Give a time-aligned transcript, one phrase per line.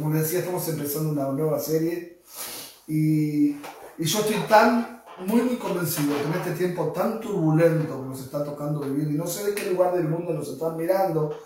[0.00, 2.22] como les decía, estamos empezando una nueva serie
[2.86, 8.08] y, y yo estoy tan, muy, muy convencido que en este tiempo tan turbulento que
[8.08, 11.36] nos está tocando vivir, y no sé de qué lugar del mundo nos están mirando,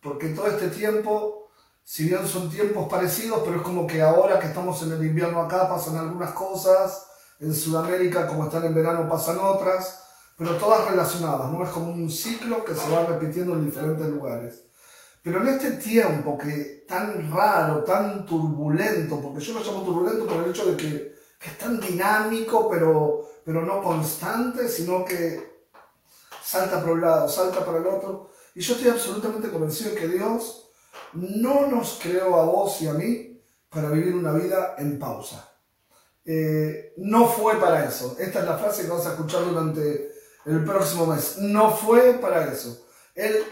[0.00, 1.50] porque todo este tiempo,
[1.82, 5.40] si bien son tiempos parecidos, pero es como que ahora que estamos en el invierno
[5.40, 7.08] acá pasan algunas cosas,
[7.40, 10.04] en Sudamérica como están en verano pasan otras,
[10.38, 11.64] pero todas relacionadas, ¿no?
[11.64, 14.62] Es como un ciclo que se va repitiendo en diferentes lugares.
[15.26, 20.44] Pero en este tiempo que tan raro, tan turbulento, porque yo lo llamo turbulento por
[20.44, 25.64] el hecho de que, que es tan dinámico, pero, pero no constante, sino que
[26.40, 28.30] salta por un lado, salta para el otro.
[28.54, 30.70] Y yo estoy absolutamente convencido de que Dios
[31.14, 35.52] no nos creó a vos y a mí para vivir una vida en pausa.
[36.24, 38.14] Eh, no fue para eso.
[38.20, 40.08] Esta es la frase que vamos a escuchar durante
[40.44, 41.38] el próximo mes.
[41.38, 42.86] No fue para eso.
[43.12, 43.44] Él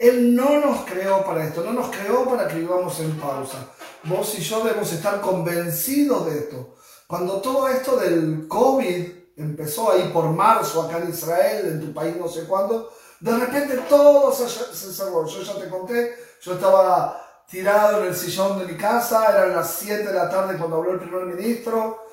[0.00, 3.68] él no nos creó para esto, no nos creó para que vivamos en pausa.
[4.04, 6.76] Vos y yo debemos estar convencidos de esto.
[7.06, 12.16] Cuando todo esto del COVID empezó ahí por marzo acá en Israel, en tu país
[12.16, 14.48] no sé cuándo, de repente todo se,
[14.92, 15.26] cerró.
[15.26, 19.74] Yo ya te conté, yo estaba tirado en el sillón de mi casa, eran las
[19.74, 22.04] 7 de la tarde cuando habló el primer ministro,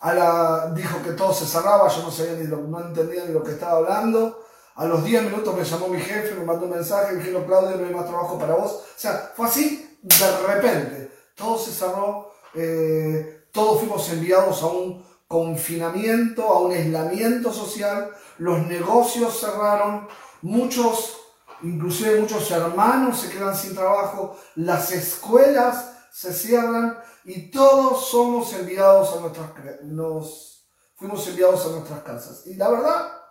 [0.00, 3.32] a la, dijo que todo se cerraba, yo no sabía ni lo, no entendía ni
[3.32, 4.44] lo que estaba hablando.
[4.74, 7.76] A los 10 minutos me llamó mi jefe, me mandó un mensaje, me dijo, Claudio,
[7.76, 8.72] no hay más trabajo para vos.
[8.72, 11.10] O sea, fue así de repente.
[11.34, 18.66] Todo se cerró, eh, todos fuimos enviados a un confinamiento, a un aislamiento social, los
[18.66, 20.06] negocios cerraron,
[20.42, 21.16] muchos,
[21.62, 29.16] inclusive muchos hermanos se quedan sin trabajo, las escuelas se cierran y todos somos enviados
[29.16, 29.50] a nuestras,
[29.84, 32.46] nos fuimos enviados a nuestras casas.
[32.46, 33.21] Y la verdad,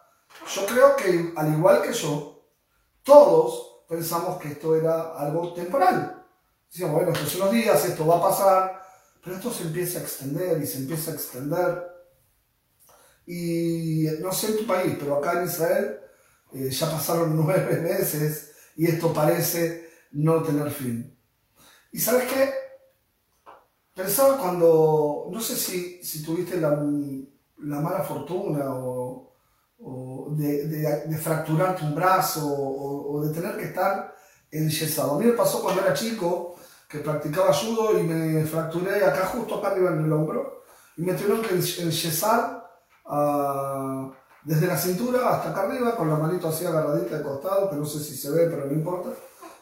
[0.47, 2.44] yo creo que, al igual que yo,
[3.03, 6.25] todos pensamos que esto era algo temporal.
[6.70, 8.81] Decíamos, bueno, estos son los días, esto va a pasar,
[9.23, 11.92] pero esto se empieza a extender y se empieza a extender.
[13.25, 15.99] Y no sé en tu país, pero acá en Israel
[16.54, 21.17] eh, ya pasaron nueve meses y esto parece no tener fin.
[21.92, 22.54] ¿Y sabes qué?
[23.94, 29.30] Pensaba cuando, no sé si, si tuviste la, la mala fortuna o,
[29.83, 34.15] o de, de, de, fracturarte un brazo o, o, de tener que estar
[34.52, 35.15] enyesado.
[35.15, 36.55] A mí me pasó cuando era chico
[36.87, 40.64] que practicaba judo y me fracturé acá justo acá arriba en el hombro
[40.97, 42.70] y me tuvieron que enyesar
[43.05, 44.11] uh,
[44.43, 47.86] desde la cintura hasta acá arriba con la manito así agarradita de costado, que no
[47.86, 49.09] sé si se ve, pero no importa.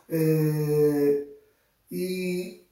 [0.08, 1.28] Eh,
[1.90, 2.68] y,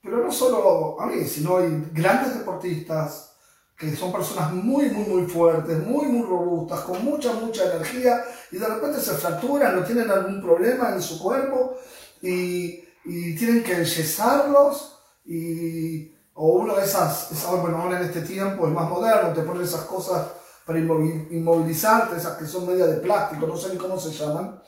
[0.00, 3.35] pero no solo a mí, sino hay grandes deportistas,
[3.76, 8.56] que son personas muy, muy, muy fuertes, muy, muy robustas, con mucha, mucha energía, y
[8.56, 11.76] de repente se fracturan o tienen algún problema en su cuerpo
[12.22, 18.22] y, y tienen que enyesarlos, y, o una de esas, esas, bueno, ahora en este
[18.22, 20.26] tiempo es más moderno, te ponen esas cosas
[20.64, 24.60] para inmovilizarte, esas que son medias de plástico, no sé ni cómo se llaman,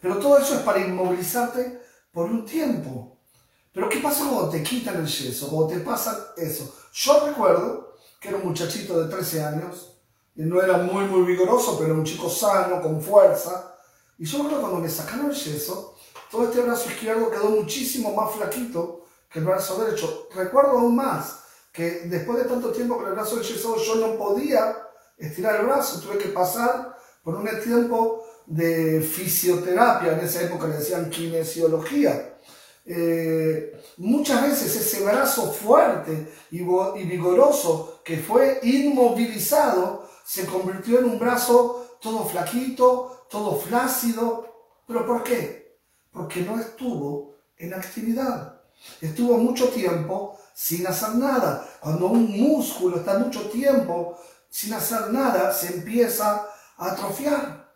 [0.00, 1.80] pero todo eso es para inmovilizarte
[2.12, 3.18] por un tiempo.
[3.72, 6.72] Pero ¿qué pasa cuando te quitan el yeso, cuando te pasa eso?
[6.92, 7.83] Yo recuerdo
[8.24, 9.98] que era un muchachito de 13 años,
[10.34, 13.76] y no era muy, muy vigoroso, pero un chico sano, con fuerza.
[14.18, 15.94] Y yo creo cuando me sacaron el yeso,
[16.30, 20.28] todo este brazo izquierdo quedó muchísimo más flaquito que el brazo derecho.
[20.34, 21.40] Recuerdo aún más
[21.70, 24.74] que después de tanto tiempo con el brazo yeso yo no podía
[25.18, 30.78] estirar el brazo, tuve que pasar por un tiempo de fisioterapia, en esa época le
[30.78, 32.38] decían kinesiología.
[32.86, 36.58] Eh, muchas veces ese brazo fuerte y
[37.04, 44.82] vigoroso que fue inmovilizado se convirtió en un brazo todo flaquito, todo flácido.
[44.86, 45.78] ¿Pero por qué?
[46.12, 48.60] Porque no estuvo en actividad.
[49.00, 51.66] Estuvo mucho tiempo sin hacer nada.
[51.80, 57.72] Cuando un músculo está mucho tiempo sin hacer nada, se empieza a atrofiar.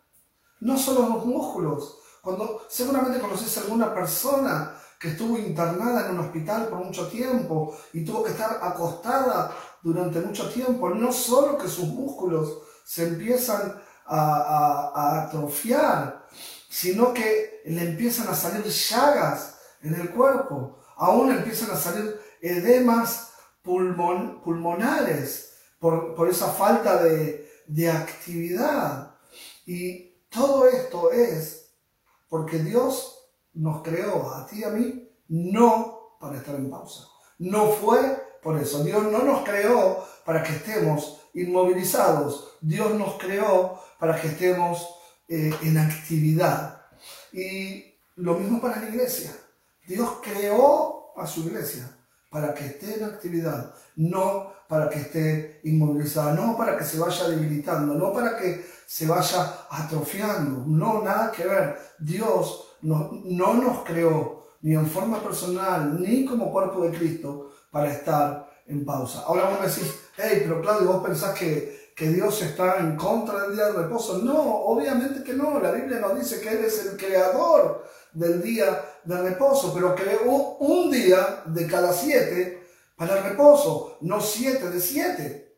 [0.59, 1.97] No solo los músculos.
[2.21, 7.75] Cuando seguramente conoces a alguna persona que estuvo internada en un hospital por mucho tiempo
[7.93, 13.81] y tuvo que estar acostada durante mucho tiempo, no solo que sus músculos se empiezan
[14.05, 16.25] a, atrofiar,
[16.69, 23.31] sino que le empiezan a salir llagas en el cuerpo, aún empiezan a salir edemas
[23.61, 29.15] pulmon, pulmonares por, por, esa falta de, de actividad.
[29.65, 31.75] Y todo esto es
[32.27, 33.19] porque Dios
[33.53, 37.07] nos creó a ti y a mí no para estar en pausa.
[37.37, 38.83] No fue por eso.
[38.83, 42.57] Dios no nos creó para que estemos inmovilizados.
[42.61, 44.87] Dios nos creó para que estemos
[45.27, 46.81] eh, en actividad.
[47.31, 49.31] Y lo mismo para la iglesia.
[49.87, 51.89] Dios creó a su iglesia
[52.29, 57.27] para que esté en actividad, no para que esté inmovilizada, no para que se vaya
[57.27, 61.77] debilitando, no para que se vaya atrofiando, no, nada que ver.
[61.97, 67.91] Dios no, no nos creó ni en forma personal, ni como cuerpo de Cristo, para
[67.91, 69.23] estar en pausa.
[69.25, 73.43] Ahora vos me decís, hey, pero Claudio, vos pensás que, que Dios está en contra
[73.43, 74.19] del día de reposo.
[74.19, 75.59] No, obviamente que no.
[75.59, 80.57] La Biblia nos dice que Él es el creador del día de reposo, pero creó
[80.59, 85.55] un día de cada siete para el reposo, no siete de siete.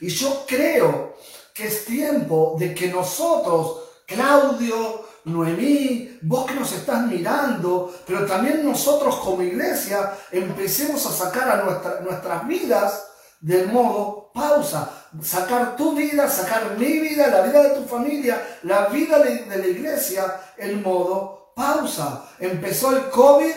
[0.00, 1.14] Y yo creo
[1.54, 8.64] que es tiempo de que nosotros, Claudio, Noemí, vos que nos estás mirando, pero también
[8.64, 13.08] nosotros como iglesia empecemos a sacar a nuestras vidas
[13.40, 14.90] del modo pausa,
[15.22, 19.66] sacar tu vida, sacar mi vida, la vida de tu familia, la vida de, la
[19.66, 22.24] iglesia, el modo pausa.
[22.38, 23.54] Empezó el COVID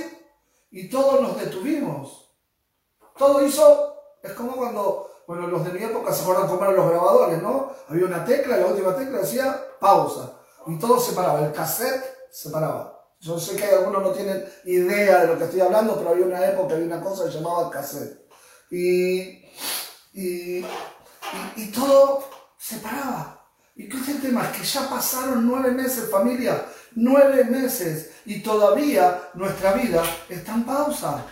[0.72, 2.32] y todos nos detuvimos.
[3.18, 6.90] Todo hizo, es como cuando, bueno, los de mi época se acuerdan cómo eran los
[6.90, 7.72] grabadores, ¿no?
[7.88, 12.50] Había una tecla, la última tecla decía pausa y todo se paraba, el cassette se
[12.50, 13.00] paraba.
[13.20, 16.44] Yo sé que algunos no tienen idea de lo que estoy hablando, pero había una
[16.46, 18.28] época, había una cosa que llamaba cassette.
[18.72, 19.46] Y,
[20.14, 20.66] y,
[21.56, 22.28] y, todo
[22.58, 23.46] se paraba.
[23.76, 24.46] ¿Y qué es el tema?
[24.46, 26.66] Es que ya pasaron nueve meses, familia,
[26.96, 31.24] nueve meses, y todavía nuestra vida está en pausa.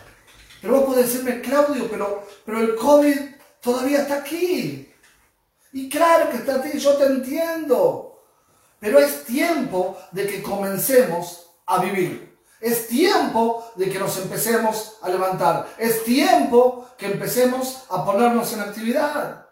[0.61, 3.19] Pero vos podés decirme, Claudio, pero, pero el COVID
[3.61, 4.93] todavía está aquí.
[5.71, 8.08] Y claro que está aquí, yo te entiendo.
[8.79, 12.29] Pero es tiempo de que comencemos a vivir.
[12.61, 15.67] Es tiempo de que nos empecemos a levantar.
[15.77, 19.45] Es tiempo que empecemos a ponernos en actividad.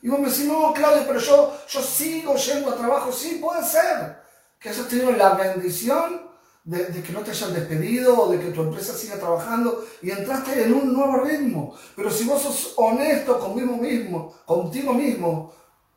[0.00, 3.12] Y vos me decís, no, Claudio, pero yo, yo sigo yendo a trabajo.
[3.12, 4.20] Sí, puede ser.
[4.58, 6.30] Que hayas tenido la bendición
[6.64, 10.10] de, de, que no te hayan despedido o de que tu empresa siga trabajando y
[10.10, 11.74] entraste en un nuevo ritmo.
[11.96, 15.52] Pero si vos sos honesto conmigo mismo, contigo mismo,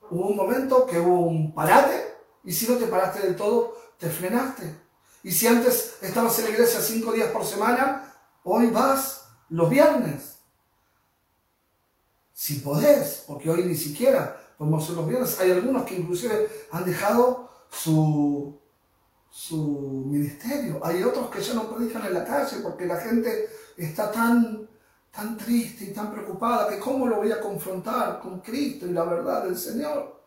[0.10, 2.15] hubo un momento que hubo un parate
[2.46, 4.86] y si no te paraste del todo, te frenaste.
[5.24, 8.14] Y si antes estabas en la iglesia cinco días por semana,
[8.44, 10.38] hoy vas los viernes.
[12.32, 15.40] Si podés, porque hoy ni siquiera podemos hacer los viernes.
[15.40, 18.60] Hay algunos que inclusive han dejado su,
[19.32, 20.80] su ministerio.
[20.84, 24.70] Hay otros que ya no predican en la calle porque la gente está tan,
[25.12, 29.04] tan triste y tan preocupada que cómo lo voy a confrontar con Cristo y la
[29.06, 30.25] verdad del Señor.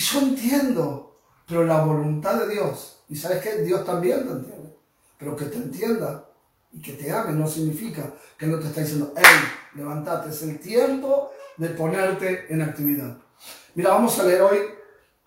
[0.00, 4.74] Y yo entiendo, pero la voluntad de Dios, y sabes que Dios también te entiende,
[5.18, 6.26] pero que te entienda
[6.72, 9.24] y que te ame no significa que no te está diciendo, hey,
[9.74, 13.18] levantate, es el tiempo de ponerte en actividad.
[13.74, 14.58] Mira, vamos a leer hoy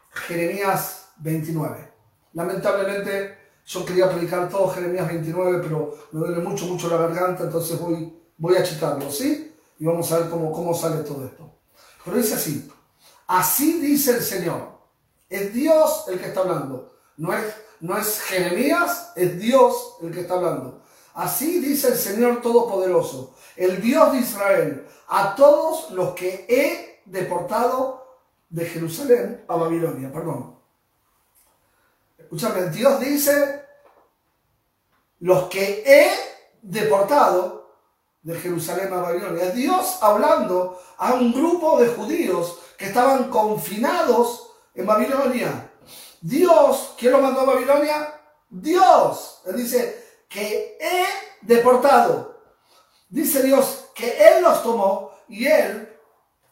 [0.09, 1.91] Jeremías 29.
[2.33, 3.37] Lamentablemente
[3.67, 8.11] yo quería predicar todo Jeremías 29, pero me duele mucho, mucho la garganta, entonces voy,
[8.39, 9.55] voy a achicarlo, ¿sí?
[9.77, 11.59] Y vamos a ver cómo, cómo sale todo esto.
[12.03, 12.72] Pero dice así,
[13.27, 14.73] Así dice el Señor.
[15.29, 16.97] Es Dios el que está hablando.
[17.17, 20.81] No es, no es Jeremías, es Dios el que está hablando.
[21.13, 28.17] Así dice el Señor Todopoderoso, el Dios de Israel, a todos los que he deportado
[28.49, 30.11] de Jerusalén a Babilonia.
[30.11, 30.57] Perdón.
[32.17, 33.63] Escúchame, Dios dice,
[35.19, 36.09] los que he
[36.61, 37.62] deportado
[38.23, 39.51] de Jerusalén a Babilonia.
[39.51, 45.71] Dios hablando a un grupo de judíos que estaban confinados en Babilonia.
[46.21, 48.19] Dios, ¿quién lo mandó a Babilonia?
[48.49, 49.41] Dios.
[49.45, 51.05] Él dice que he
[51.41, 52.41] deportado.
[53.09, 55.89] Dice Dios que Él los tomó y Él,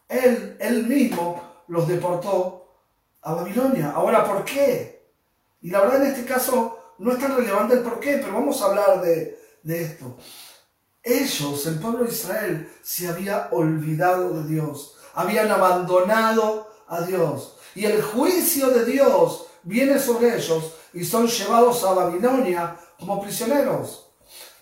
[0.08, 2.76] Él, Él mismo los deportó
[3.22, 3.92] a Babilonia.
[3.92, 5.10] Ahora, ¿por qué?
[5.62, 8.60] Y la verdad en este caso no es tan relevante el por qué, pero vamos
[8.60, 10.16] a hablar de, de esto.
[11.02, 17.56] Ellos, el pueblo de Israel, se había olvidado de Dios, habían abandonado a Dios.
[17.74, 24.10] Y el juicio de Dios viene sobre ellos y son llevados a Babilonia como prisioneros.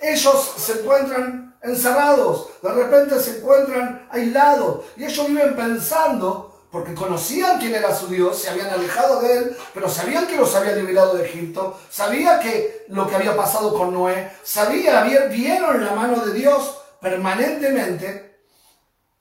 [0.01, 7.59] Ellos se encuentran encerrados, de repente se encuentran aislados y ellos viven pensando porque conocían
[7.59, 11.15] quién era su Dios, se habían alejado de él, pero sabían que los había liberado
[11.15, 16.33] de Egipto, sabía que lo que había pasado con Noé, sabía, vieron la mano de
[16.33, 18.41] Dios permanentemente,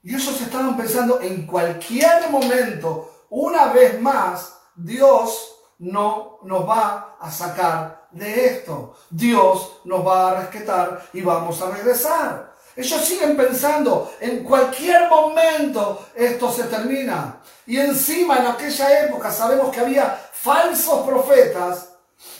[0.02, 7.30] y ellos estaban pensando en cualquier momento, una vez más, Dios no nos va a
[7.30, 8.94] sacar de esto.
[9.08, 12.49] Dios nos va a rescatar y vamos a regresar.
[12.76, 17.40] Ellos siguen pensando, en cualquier momento esto se termina.
[17.66, 21.88] Y encima en aquella época sabemos que había falsos profetas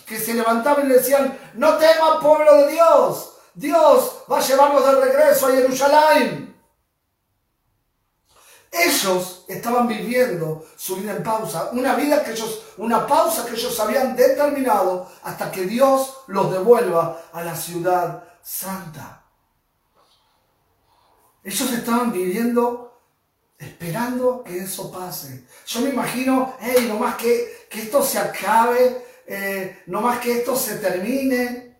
[0.07, 4.85] que se levantaban y le decían, no temas pueblo de Dios, Dios va a llevarnos
[4.85, 6.51] de regreso a Jerusalén.
[8.73, 13.79] Ellos estaban viviendo su vida en pausa, una vida que ellos, una pausa que ellos
[13.81, 19.20] habían determinado hasta que Dios los devuelva a la ciudad santa.
[21.43, 22.91] Ellos estaban viviendo
[23.59, 25.45] esperando que eso pase.
[25.67, 30.39] Yo me imagino, hey, no más que, que esto se acabe, eh, no más que
[30.39, 31.77] esto se termine.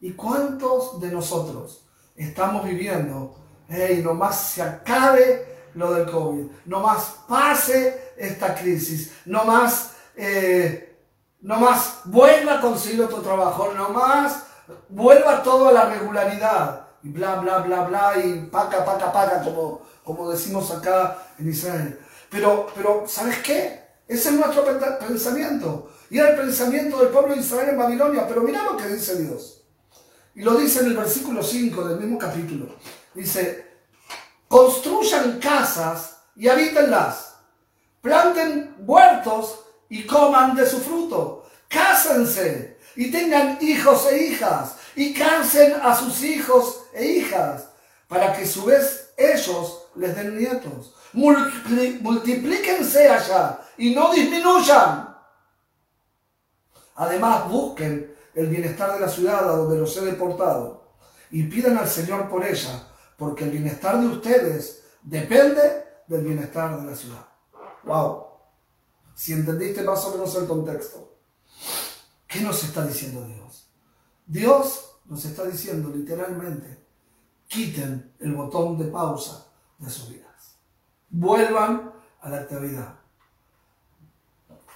[0.00, 3.36] ¿Y cuántos de nosotros estamos viviendo,
[3.68, 9.92] hey, no más se acabe lo del COVID, no más pase esta crisis, no más,
[10.16, 10.96] eh,
[11.40, 14.44] no más vuelva a conseguir otro trabajo, no más
[14.88, 19.82] vuelva todo a la regularidad y bla, bla, bla, bla, y paca, paca, paca, como,
[20.04, 21.98] como decimos acá en Israel.
[22.30, 23.86] Pero, pero, ¿sabes qué?
[24.08, 24.64] Ese es nuestro
[24.98, 25.90] pensamiento.
[26.10, 28.26] Y era el pensamiento del pueblo de Israel en Babilonia.
[28.28, 29.62] Pero mira lo que dice Dios.
[30.34, 32.66] Y lo dice en el versículo 5 del mismo capítulo.
[33.14, 33.66] Dice,
[34.48, 37.34] construyan casas y habítenlas.
[38.00, 41.46] Planten huertos y coman de su fruto.
[41.68, 44.76] Cásense y tengan hijos e hijas.
[44.94, 47.68] Y cansen a sus hijos e hijas.
[48.08, 50.94] Para que a su vez ellos les den nietos.
[51.12, 55.16] multiplíquense allá y no disminuyan.
[56.94, 60.94] Además, busquen el bienestar de la ciudad a donde los he deportado
[61.30, 62.86] y pidan al Señor por ella
[63.16, 67.26] porque el bienestar de ustedes depende del bienestar de la ciudad.
[67.84, 68.26] ¡Wow!
[69.14, 71.16] Si entendiste más o menos el contexto,
[72.26, 73.70] ¿qué nos está diciendo Dios?
[74.26, 76.75] Dios nos está diciendo literalmente,
[77.48, 79.46] quiten el botón de pausa
[79.78, 80.58] de sus vidas.
[81.10, 82.98] Vuelvan a la actividad.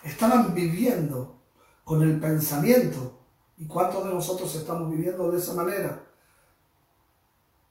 [0.03, 1.41] Estaban viviendo
[1.85, 3.19] con el pensamiento.
[3.57, 6.03] ¿Y cuántos de nosotros estamos viviendo de esa manera?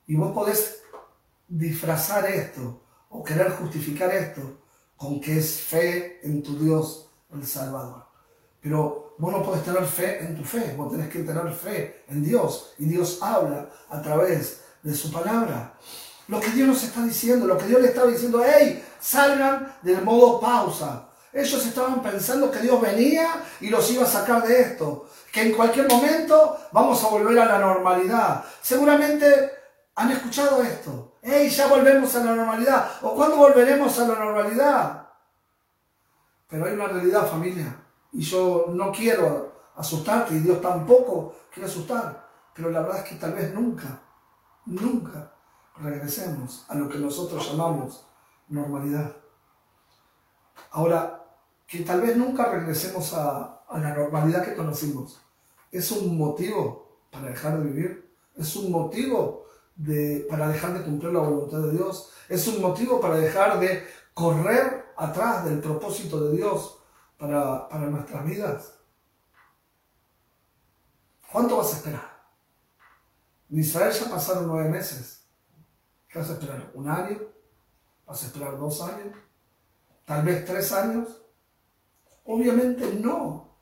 [0.06, 0.84] Y vos podés
[1.48, 4.60] disfrazar esto o querer justificar esto
[4.96, 8.06] con que es fe en tu Dios, el Salvador.
[8.62, 12.24] Pero vos no podés tener fe en tu fe, vos tenés que tener fe en
[12.24, 12.76] Dios.
[12.78, 15.74] Y Dios habla a través de su palabra.
[16.28, 20.04] Lo que Dios nos está diciendo, lo que Dios le estaba diciendo, hey, salgan del
[20.04, 21.10] modo pausa.
[21.34, 25.54] Ellos estaban pensando que Dios venía y los iba a sacar de esto, que en
[25.54, 28.44] cualquier momento vamos a volver a la normalidad.
[28.62, 29.60] Seguramente
[30.00, 31.18] ¿Han escuchado esto?
[31.22, 32.90] ¡Ey, ya volvemos a la normalidad!
[33.02, 35.10] ¿O cuándo volveremos a la normalidad?
[36.48, 37.76] Pero hay una realidad, familia.
[38.14, 42.30] Y yo no quiero asustarte, y Dios tampoco quiere asustar.
[42.56, 44.02] Pero la verdad es que tal vez nunca,
[44.66, 45.34] nunca
[45.78, 48.06] regresemos a lo que nosotros llamamos
[48.48, 49.16] normalidad.
[50.72, 51.26] Ahora,
[51.68, 55.22] que tal vez nunca regresemos a, la normalidad que conocimos,
[55.72, 58.16] ¿es un motivo para dejar de vivir?
[58.36, 59.46] ¿Es un motivo
[60.30, 62.12] para dejar de cumplir la voluntad de Dios.
[62.28, 66.80] Es un motivo para dejar de correr atrás del propósito de Dios
[67.18, 68.74] para, para nuestras vidas.
[71.32, 72.19] ¿Cuánto vas a esperar?
[73.50, 75.22] En Israel ya pasaron nueve meses.
[76.08, 76.72] ¿Qué vas a esperar?
[76.74, 77.20] ¿Un año?
[78.06, 79.16] ¿Vas a esperar dos años?
[80.06, 81.22] ¿Tal vez tres años?
[82.26, 83.56] Obviamente no.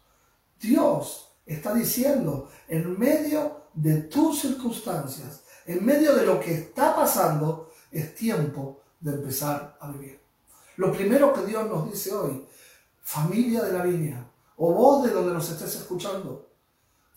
[0.60, 7.72] Dios está diciendo, en medio de tus circunstancias, en medio de lo que está pasando,
[7.92, 10.20] es tiempo de empezar a vivir.
[10.78, 12.46] Lo primero que Dios nos dice hoy,
[13.02, 16.47] familia de la viña, o vos de donde nos estés escuchando,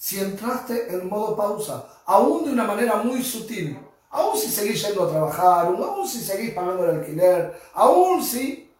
[0.00, 3.78] si entraste en modo pausa, aún de una manera muy sutil,
[4.09, 8.73] aún si seguís yendo a trabajar, aún si seguís pagando el alquiler, aún si,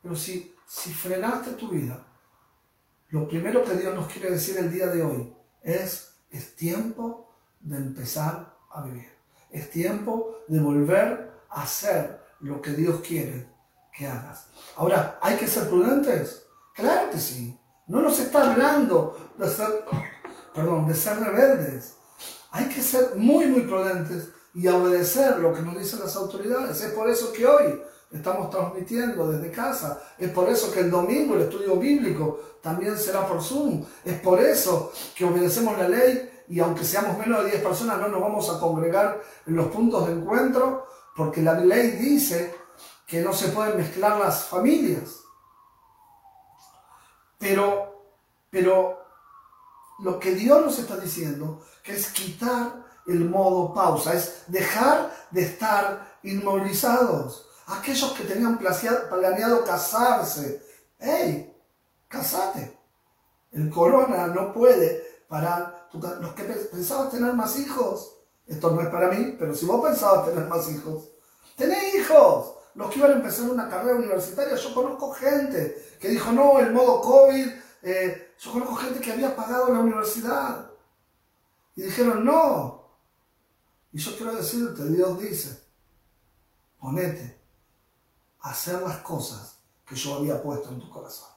[0.00, 2.02] pero si, si frenaste tu vida,
[3.10, 7.28] lo primero que Dios nos quiere decir el día de hoy es, es tiempo
[7.60, 9.12] de empezar a vivir.
[9.50, 13.46] Es tiempo de volver a hacer lo que Dios quiere
[13.92, 14.46] que hagas.
[14.76, 16.46] Ahora, ¿hay que ser prudentes?
[16.74, 17.58] Claro que sí.
[17.88, 19.84] No nos está hablando de ser,
[20.54, 21.94] perdón, de ser rebeldes.
[22.50, 26.80] Hay que ser muy, muy prudentes y obedecer lo que nos dicen las autoridades.
[26.80, 27.82] Es por eso que hoy
[28.12, 30.02] estamos transmitiendo desde casa.
[30.18, 33.84] Es por eso que el domingo el estudio bíblico también será por Zoom.
[34.04, 38.08] Es por eso que obedecemos la ley y aunque seamos menos de 10 personas no
[38.08, 42.54] nos vamos a congregar en los puntos de encuentro porque la ley dice
[43.06, 45.20] que no se pueden mezclar las familias.
[47.38, 48.14] Pero,
[48.50, 49.01] pero
[50.02, 55.42] lo que Dios nos está diciendo que es quitar el modo pausa, es dejar de
[55.42, 57.46] estar inmovilizados.
[57.66, 60.62] Aquellos que tenían planeado casarse,
[60.98, 61.56] ¡hey!
[62.08, 62.78] Casate.
[63.52, 68.16] El corona no puede parar los que pensabas tener más hijos,
[68.46, 71.10] esto no es para mí, pero si vos pensabas tener más hijos,
[71.56, 72.54] tenés hijos.
[72.74, 76.72] Los que iban a empezar una carrera universitaria, yo conozco gente que dijo, no, el
[76.72, 77.46] modo COVID,
[77.82, 80.70] eh, yo conozco gente que había pagado la universidad.
[81.74, 82.82] Y dijeron, no.
[83.92, 85.62] Y yo quiero decirte, Dios dice,
[86.78, 87.40] ponete
[88.40, 91.28] a hacer las cosas que yo había puesto en tu corazón.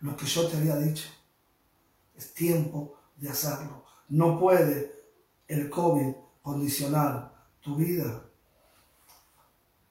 [0.00, 1.08] Lo que yo te había dicho.
[2.14, 3.84] Es tiempo de hacerlo.
[4.08, 4.94] No puede
[5.48, 8.22] el COVID condicionar tu vida.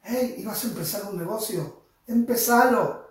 [0.01, 1.84] Hey, ¿ibas a empezar un negocio?
[2.08, 3.02] Empezalo.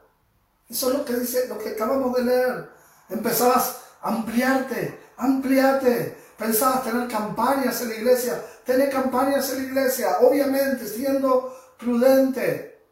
[0.72, 2.70] Eso es lo que dice, lo que acabamos de leer.
[3.10, 6.16] Empezabas a ampliarte, ampliate.
[6.38, 12.86] Pensabas tener campañas en la iglesia, tener campañas en la iglesia, obviamente siendo prudente.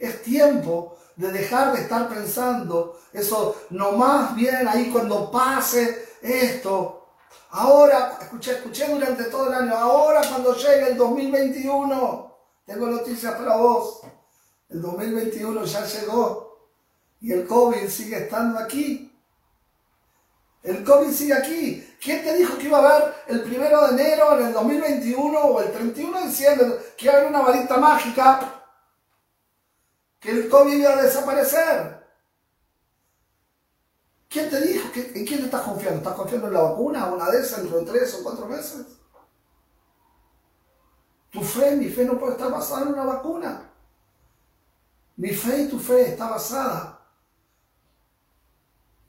[0.00, 7.06] Es tiempo de dejar de estar pensando eso, no más bien ahí cuando pase esto.
[7.50, 13.56] Ahora, escuché, escuché durante todo el año, ahora cuando llegue el 2021, tengo noticias para
[13.56, 14.00] vos.
[14.68, 16.43] El 2021 ya llegó
[17.24, 19.10] y el COVID sigue estando aquí.
[20.62, 21.96] El COVID sigue aquí.
[21.98, 25.62] ¿Quién te dijo que iba a haber el primero de enero en el 2021 o
[25.62, 26.66] el 31 de diciembre
[26.98, 28.66] que iba a haber una varita mágica?
[30.20, 32.06] Que el COVID iba a desaparecer.
[34.28, 34.90] ¿Quién te dijo?
[34.94, 36.00] ¿En quién estás confiando?
[36.00, 37.06] ¿Estás confiando en la vacuna?
[37.06, 38.84] ¿Una de esas dentro de tres o cuatro meses?
[41.30, 43.70] Tu fe, mi fe no puede estar basada en una vacuna.
[45.16, 46.93] Mi fe y tu fe está basada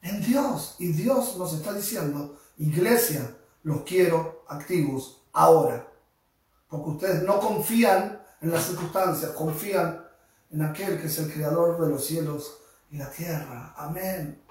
[0.06, 0.76] en Dios.
[0.80, 5.88] Y Dios nos está diciendo, iglesia, los quiero activos ahora.
[6.70, 10.06] Porque ustedes no confían en las circunstancias, confían
[10.52, 12.58] en aquel que es el creador de los cielos
[12.92, 13.74] y la tierra.
[13.76, 14.42] Amén.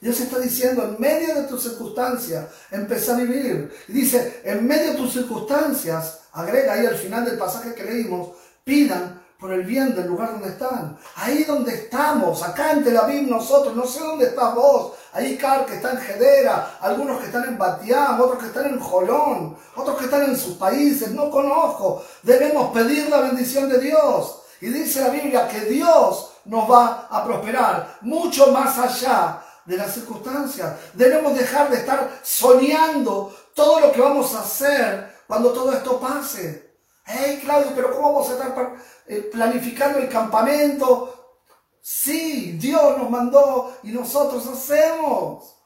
[0.00, 3.72] Dios está diciendo, en medio de tus circunstancias, empieza a vivir.
[3.88, 8.30] Y dice, en medio de tus circunstancias, agrega ahí al final del pasaje que leímos,
[8.64, 10.96] pidan por el bien del lugar donde están.
[11.16, 14.92] Ahí donde estamos, acá en Tel Aviv nosotros, no sé dónde estás vos.
[15.12, 18.80] Ahí Car que está en Jedera, algunos que están en Batián, otros que están en
[18.80, 22.02] Jolón, otros que están en sus países, no conozco.
[22.22, 24.42] Debemos pedir la bendición de Dios.
[24.60, 29.92] Y dice la Biblia que Dios nos va a prosperar mucho más allá de las
[29.92, 30.72] circunstancias.
[30.94, 36.65] Debemos dejar de estar soñando todo lo que vamos a hacer cuando todo esto pase.
[37.08, 41.38] Hey, Claudio, pero ¿cómo vamos a estar eh, planificando el campamento?
[41.80, 45.56] Sí, Dios nos mandó y nosotros hacemos.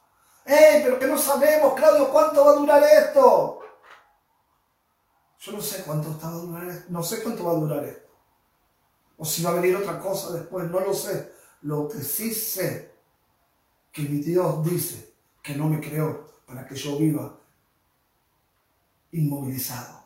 [0.45, 3.59] Hey, pero que no sabemos, Claudio, cuánto va a durar esto.
[5.39, 6.85] Yo no sé cuánto va a durar esto.
[6.89, 8.07] No sé cuánto va a durar esto.
[9.17, 11.33] O si va a venir otra cosa después, no lo sé.
[11.63, 12.93] Lo que sí sé,
[13.91, 17.35] que mi Dios dice que no me creó para que yo viva
[19.11, 20.00] inmovilizado.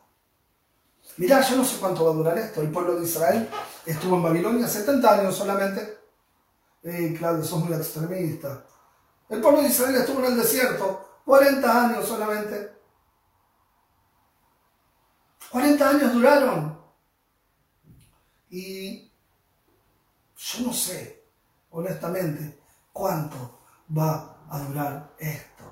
[1.18, 2.60] Mirá, yo no sé cuánto va a durar esto.
[2.60, 3.48] El pueblo de Israel
[3.86, 5.98] estuvo en Babilonia 70 años solamente.
[6.82, 8.64] Eh, claro, sos muy extremista.
[9.28, 12.72] El pueblo de Israel estuvo en el desierto 40 años solamente.
[15.50, 16.78] 40 años duraron.
[18.50, 19.10] Y
[20.36, 21.24] yo no sé,
[21.70, 22.60] honestamente,
[22.92, 23.58] cuánto
[23.96, 25.64] va a durar esto.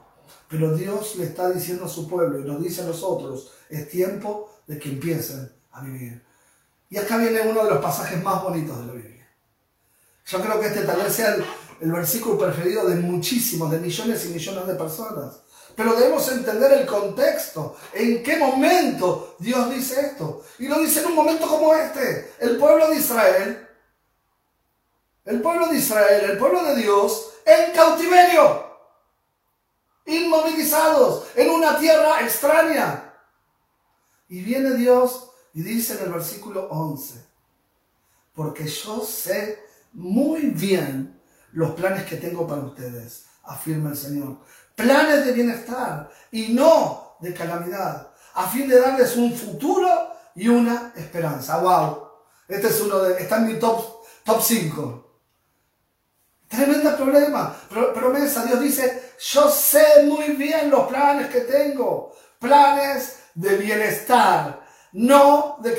[0.48, 4.54] Pero Dios le está diciendo a su pueblo y nos dice a nosotros, es tiempo
[4.66, 6.22] de que empiecen a vivir.
[6.90, 9.29] Y acá viene uno de los pasajes más bonitos de la Biblia.
[10.27, 11.37] Yo creo que este tal vez sea
[11.81, 15.40] el, versículo preferido de muchísimos, de millones y millones de personas.
[15.77, 20.44] Pero debemos entender el contexto, en qué momento Dios dice esto.
[20.59, 22.33] Y lo dice en un momento como este.
[22.38, 23.68] El pueblo de Israel,
[25.24, 28.64] el pueblo de Israel, el pueblo de Dios, en cautiverio,
[30.07, 33.04] inmovilizados, en una tierra extraña.
[34.35, 37.25] Y viene Dios y dice en el versículo 11,
[38.35, 41.20] porque yo sé muy bien
[41.53, 44.38] los planes que tengo para ustedes, afirma el Señor.
[44.75, 49.88] Planes de bienestar y no de calamidad, a fin de darles un futuro
[50.35, 51.59] y una esperanza.
[51.59, 52.09] ¡Wow!
[52.49, 53.85] Este es uno de, está en mi top,
[54.25, 55.18] top 5.
[56.49, 57.57] Tremenda problema,
[57.94, 58.44] promesa.
[58.47, 62.12] Dios dice, yo sé muy bien los planes que tengo.
[62.40, 64.61] Planes de bienestar,
[64.92, 65.75] no de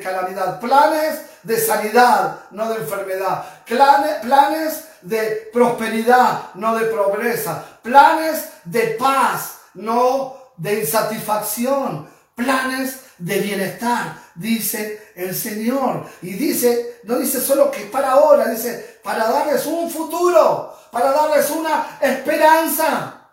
[0.00, 0.60] calamidad.
[0.60, 3.44] Planes de sanidad, no de enfermedad.
[3.66, 7.64] Planes de prosperidad, no de pobreza.
[7.82, 12.08] Planes de paz, no de insatisfacción.
[12.34, 16.06] Planes de bienestar, dice el Señor.
[16.22, 21.50] Y dice, no dice solo que para ahora, dice, para darles un futuro, para darles
[21.50, 23.25] una esperanza.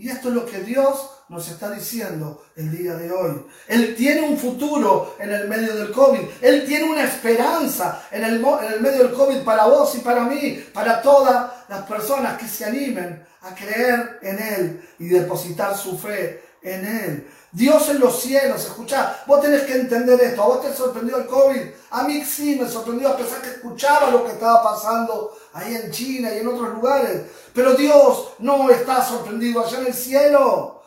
[0.00, 3.44] Y esto es lo que Dios nos está diciendo el día de hoy.
[3.68, 6.20] Él tiene un futuro en el medio del COVID.
[6.40, 10.22] Él tiene una esperanza en el, en el medio del COVID para vos y para
[10.22, 15.98] mí, para todas las personas que se animen a creer en Él y depositar su
[15.98, 17.30] fe en Él.
[17.52, 21.26] Dios en los cielos, escucha, vos tenés que entender esto, a vos te sorprendió el
[21.26, 21.60] COVID,
[21.90, 25.90] a mí sí me sorprendió a pesar que escuchaba lo que estaba pasando ahí en
[25.90, 27.22] China y en otros lugares,
[27.54, 30.82] pero Dios no está sorprendido allá en el cielo,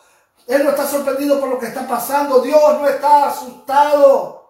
[0.46, 4.44] Él no está sorprendido por lo que está pasando, Dios no está asustado.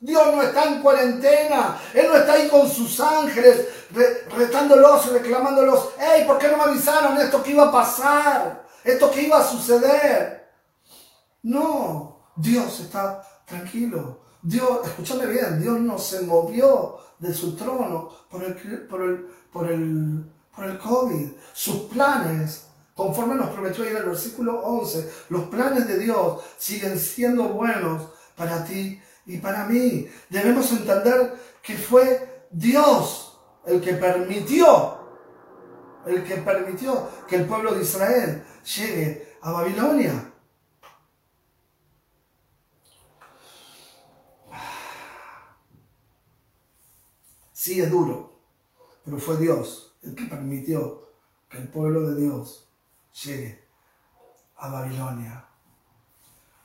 [0.00, 1.76] Dios no está en cuarentena.
[1.92, 3.66] Él no está ahí con sus ángeles
[4.30, 5.88] retándolos y reclamándolos.
[5.98, 6.24] ¡Ey!
[6.24, 8.64] ¿Por qué no me avisaron esto que iba a pasar?
[8.84, 10.52] Esto que iba a suceder.
[11.42, 14.20] No, Dios está tranquilo.
[14.40, 18.54] Dios, escúchame bien, Dios no se movió de su trono por el,
[18.86, 21.28] por el, por el, por el COVID.
[21.52, 26.98] Sus planes, conforme nos prometió ahí en el versículo 11, los planes de Dios siguen
[26.98, 30.08] siendo buenos para ti y para mí.
[30.30, 34.98] Debemos entender que fue Dios el que permitió,
[36.06, 38.44] el que permitió que el pueblo de Israel
[38.76, 40.27] llegue a Babilonia.
[47.68, 48.40] Sí es duro,
[49.04, 51.06] pero fue Dios el que permitió
[51.50, 52.66] que el pueblo de Dios
[53.22, 53.62] llegue
[54.56, 55.46] a Babilonia.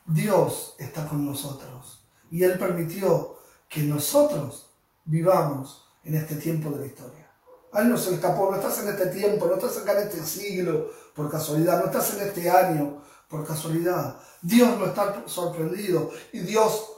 [0.06, 3.36] Dios está con nosotros y Él permitió
[3.68, 4.70] que nosotros
[5.04, 7.30] vivamos en este tiempo de la historia.
[7.74, 10.88] Él no se escapó, no estás en este tiempo, no estás acá en este siglo
[11.14, 14.18] por casualidad, no estás en este año por casualidad.
[14.40, 16.92] Dios no está sorprendido y Dios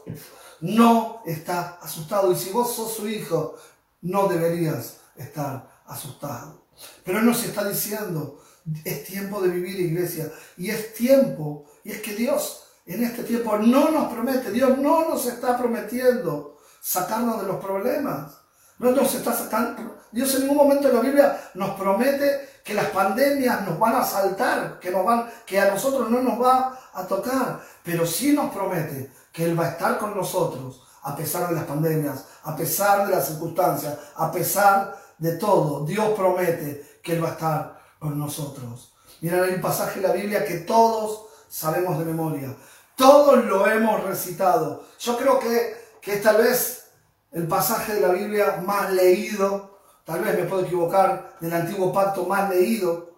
[0.60, 2.30] no está asustado.
[2.30, 3.56] Y si vos sos su hijo,
[4.02, 6.66] no deberías estar asustado.
[7.04, 8.42] Pero nos está diciendo,
[8.84, 13.56] es tiempo de vivir iglesia y es tiempo, y es que Dios en este tiempo
[13.58, 18.32] no nos promete, Dios no nos está prometiendo sacarnos de los problemas.
[18.78, 22.90] No nos está sacando, Dios en ningún momento en la Biblia nos promete que las
[22.90, 27.06] pandemias nos van a saltar, que, nos van, que a nosotros no nos va a
[27.06, 31.54] tocar, pero sí nos promete que Él va a estar con nosotros a pesar de
[31.54, 35.86] las pandemias, a pesar de las circunstancias, a pesar de todo.
[35.86, 38.92] Dios promete que Él va a estar con nosotros.
[39.20, 42.56] Miren, hay un pasaje en la Biblia que todos sabemos de memoria.
[42.96, 44.82] Todos lo hemos recitado.
[44.98, 46.88] Yo creo que, que es tal vez
[47.30, 52.24] el pasaje de la Biblia más leído, tal vez me puedo equivocar, del antiguo pacto
[52.24, 53.15] más leído.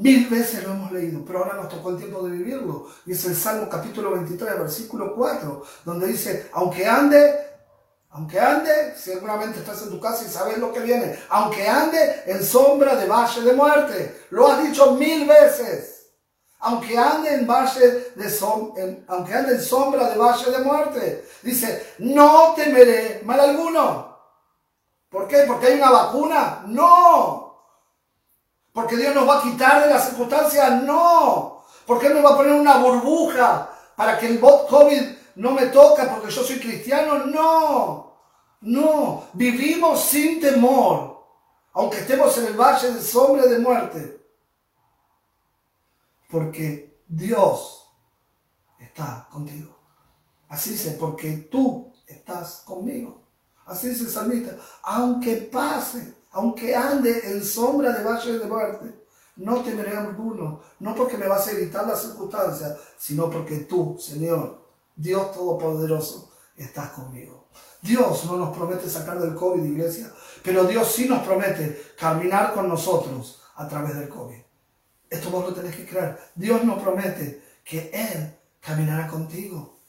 [0.00, 2.86] Mil veces lo hemos leído, pero ahora nos tocó el tiempo de vivirlo.
[3.04, 7.38] Y es el Salmo capítulo 23, versículo 4, donde dice, aunque ande,
[8.08, 12.42] aunque ande, seguramente estás en tu casa y sabes lo que viene, aunque ande en
[12.42, 14.22] sombra de valle de muerte.
[14.30, 15.98] Lo has dicho mil veces
[16.60, 18.38] aunque ande en valle de
[19.08, 21.28] aunque ande en sombra de valle de muerte.
[21.42, 24.18] Dice, no temeré mal alguno.
[25.08, 25.44] ¿Por qué?
[25.46, 26.62] ¿Porque hay una vacuna?
[26.66, 27.49] No.
[28.80, 30.82] ¿Porque Dios nos va a quitar de las circunstancias?
[30.82, 31.64] No.
[31.86, 35.02] ¿Por qué nos va a poner una burbuja para que el COVID
[35.36, 37.26] no me toque porque yo soy cristiano?
[37.26, 38.16] No.
[38.62, 39.24] No.
[39.32, 41.24] Vivimos sin temor.
[41.72, 44.20] Aunque estemos en el valle de sombra de muerte
[46.30, 47.86] porque Dios
[48.78, 49.76] está contigo.
[50.48, 53.26] Así dice, porque tú estás conmigo.
[53.66, 59.00] Así dice el salmista, aunque pase, aunque ande en sombra de valle de muerte,
[59.36, 64.60] no temeré alguno, no porque me vas a evitar las circunstancias, sino porque tú, Señor,
[64.94, 67.48] Dios Todopoderoso, estás conmigo.
[67.82, 70.12] Dios no nos promete sacar del COVID, iglesia,
[70.42, 74.40] pero Dios sí nos promete caminar con nosotros a través del COVID.
[75.08, 76.18] Esto vos lo tenés que creer.
[76.34, 79.79] Dios nos promete que Él caminará contigo.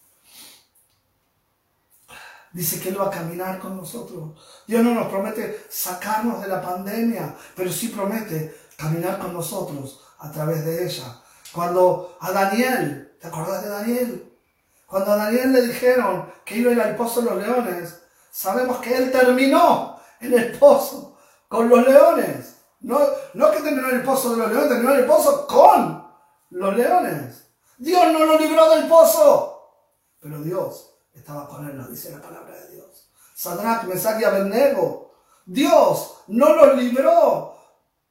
[2.53, 4.31] Dice que Él va a caminar con nosotros.
[4.67, 10.31] Dios no nos promete sacarnos de la pandemia, pero sí promete caminar con nosotros a
[10.31, 11.21] través de ella.
[11.53, 14.37] Cuando a Daniel, ¿te acordás de Daniel?
[14.85, 18.79] Cuando a Daniel le dijeron que iba a ir al pozo de los leones, sabemos
[18.79, 22.57] que él terminó en el pozo con los leones.
[22.81, 22.99] No,
[23.33, 26.05] no que terminó en el pozo de los leones, terminó en el pozo con
[26.49, 27.47] los leones.
[27.77, 29.87] Dios no lo libró del pozo,
[30.19, 33.11] pero Dios estaba con él, nos dice la palabra de Dios.
[33.35, 35.13] Sadrach, Mesach y Abednego,
[35.45, 37.55] Dios no los libró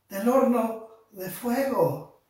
[0.09, 2.23] del horno de fuego.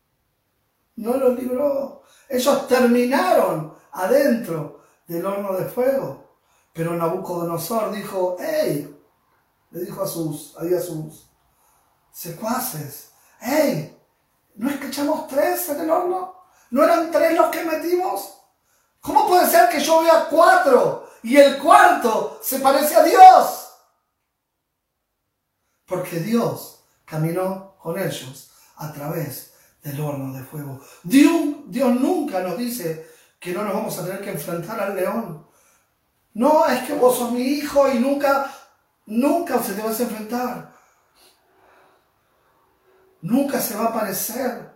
[0.97, 2.03] No los libró.
[2.29, 6.37] Ellos terminaron adentro del horno de fuego.
[6.73, 8.97] Pero Nabucodonosor dijo, hey,
[9.71, 11.31] le dijo a sus, a sus
[12.13, 13.99] secuaces, hey,
[14.57, 16.35] ¿no es que echamos tres en el horno?
[16.71, 18.40] ¿No eran tres los que metimos?
[19.01, 23.71] ¿Cómo puede ser que yo vea cuatro y el cuarto se parece a Dios?
[25.87, 30.81] Porque Dios caminó con ellos a través del horno de fuego.
[31.03, 35.47] Dios, nunca nos dice que no nos vamos a tener que enfrentar al león.
[36.35, 38.55] No, es que vos sos mi hijo y nunca,
[39.07, 40.73] nunca se te vas a enfrentar.
[43.23, 44.70] Nunca se va a aparecer.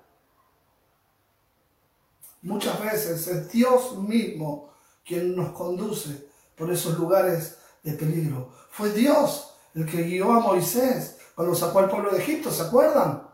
[2.45, 4.69] Muchas veces es Dios mismo
[5.03, 8.51] quien nos conduce por esos lugares de peligro.
[8.71, 13.27] Fue Dios el que guió a Moisés cuando sacó al pueblo de Egipto, ¿se acuerdan?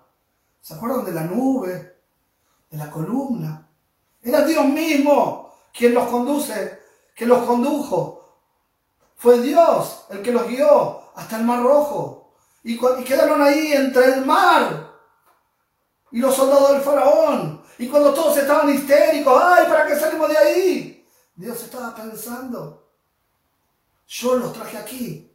[0.61, 1.97] ¿Se acuerdan de la nube,
[2.71, 3.69] de la columna?
[4.23, 6.79] Era Dios mismo quien los conduce,
[7.17, 8.39] que los condujo.
[9.17, 12.33] Fue Dios el que los guió hasta el Mar Rojo.
[12.63, 14.89] Y, y quedaron ahí entre el mar
[16.13, 17.60] y los soldados del faraón.
[17.81, 21.09] Y cuando todos estaban histéricos, ay, ¿para qué salimos de ahí?
[21.35, 22.91] Dios estaba pensando,
[24.07, 25.35] yo los traje aquí,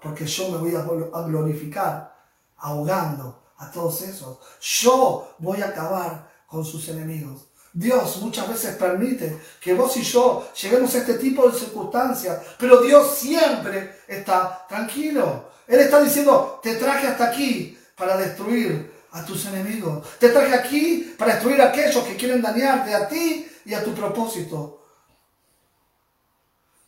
[0.00, 2.16] porque yo me voy a glorificar
[2.58, 4.38] ahogando a todos esos.
[4.60, 7.48] Yo voy a acabar con sus enemigos.
[7.72, 12.80] Dios muchas veces permite que vos y yo lleguemos a este tipo de circunstancias, pero
[12.82, 15.50] Dios siempre está tranquilo.
[15.66, 20.06] Él está diciendo, te traje hasta aquí para destruir a tus enemigos.
[20.18, 23.94] Te traje aquí para destruir a aquellos que quieren dañarte a ti y a tu
[23.94, 24.82] propósito.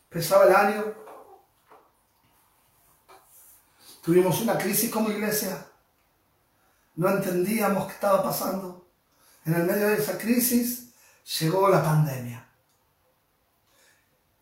[0.09, 0.93] Pesaba el año.
[4.03, 5.65] Tuvimos una crisis como iglesia.
[6.95, 8.87] No entendíamos qué estaba pasando.
[9.45, 10.93] En el medio de esa crisis
[11.39, 12.47] llegó la pandemia.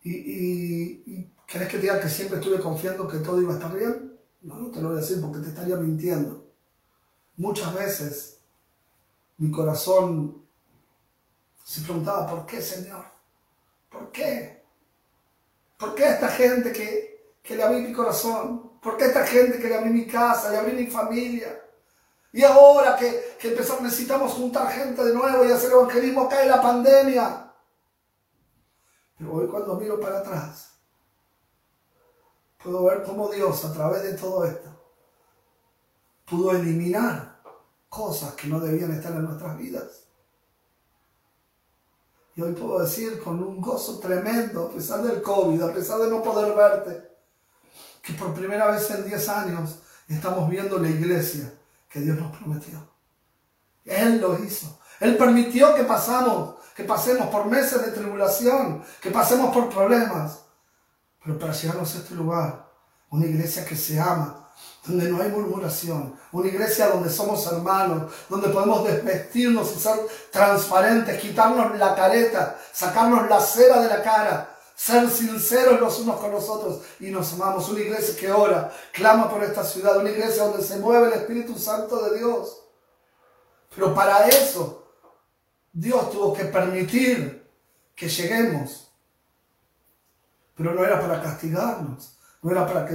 [0.02, 4.18] ¿Y, y, querés que diga que siempre estuve confiando que todo iba a estar bien?
[4.42, 6.39] No, no te lo voy a decir porque te estaría mintiendo.
[7.40, 8.38] Muchas veces
[9.38, 10.46] mi corazón
[11.64, 13.02] se preguntaba, ¿por qué, Señor?
[13.88, 14.62] ¿Por qué?
[15.78, 18.78] ¿Por qué esta gente que, que le abrí mi corazón?
[18.82, 21.64] ¿Por qué esta gente que le abrí mi casa, le abrí mi familia?
[22.30, 26.60] Y ahora que, que empezamos, necesitamos juntar gente de nuevo y hacer evangelismo, cae la
[26.60, 27.54] pandemia.
[29.16, 30.74] Pero hoy cuando miro para atrás,
[32.62, 34.70] puedo ver cómo Dios a través de todo esto
[36.30, 37.29] pudo eliminar
[37.90, 40.04] cosas que no debían estar en nuestras vidas.
[42.36, 46.08] Y hoy puedo decir con un gozo tremendo, a pesar del COVID, a pesar de
[46.08, 47.10] no poder verte,
[48.00, 51.52] que por primera vez en 10 años estamos viendo la iglesia
[51.88, 52.88] que Dios nos prometió.
[53.84, 54.78] Él lo hizo.
[55.00, 60.44] Él permitió que pasamos, que pasemos por meses de tribulación, que pasemos por problemas.
[61.24, 62.70] Pero para llegarnos a este lugar,
[63.10, 64.39] una iglesia que se ama,
[64.86, 69.98] donde no hay murmuración, una iglesia donde somos hermanos, donde podemos desvestirnos y ser
[70.30, 76.30] transparentes, quitarnos la careta, sacarnos la cera de la cara, ser sinceros los unos con
[76.30, 77.68] los otros y nos amamos.
[77.68, 81.58] Una iglesia que ora, clama por esta ciudad, una iglesia donde se mueve el Espíritu
[81.58, 82.62] Santo de Dios.
[83.74, 84.94] Pero para eso
[85.72, 87.46] Dios tuvo que permitir
[87.94, 88.90] que lleguemos.
[90.56, 92.88] Pero no era para castigarnos no era para,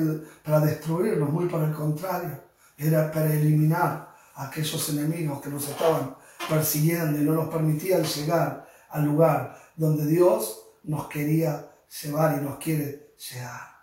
[0.44, 2.42] para destruirnos, muy por el contrario.
[2.78, 6.16] Era para eliminar a aquellos enemigos que nos estaban
[6.50, 12.58] persiguiendo y no nos permitían llegar al lugar donde Dios nos quería llevar y nos
[12.58, 13.76] quiere llegar.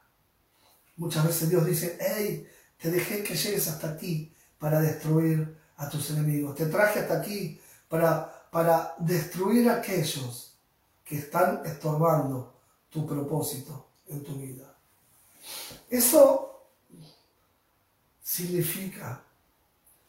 [0.96, 2.46] Muchas veces Dios dice, hey,
[2.78, 6.54] te dejé que llegues hasta aquí para destruir a tus enemigos.
[6.54, 10.58] Te traje hasta aquí para, para destruir a aquellos
[11.04, 14.71] que están estorbando tu propósito en tu vida.
[15.88, 16.66] Eso
[18.22, 19.22] significa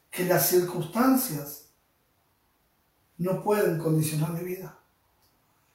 [0.10, 1.70] que las circunstancias
[3.18, 4.78] no pueden condicionar mi vida.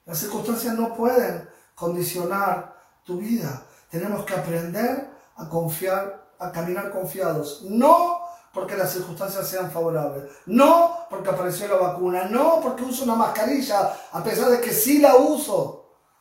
[0.07, 3.67] Las circunstancias no pueden condicionar tu vida.
[3.91, 7.63] Tenemos que aprender a confiar, a caminar confiados.
[7.69, 8.21] No
[8.53, 10.25] porque las circunstancias sean favorables.
[10.47, 12.25] No porque apareció la vacuna.
[12.25, 15.78] No porque uso una mascarilla, a pesar de que sí la uso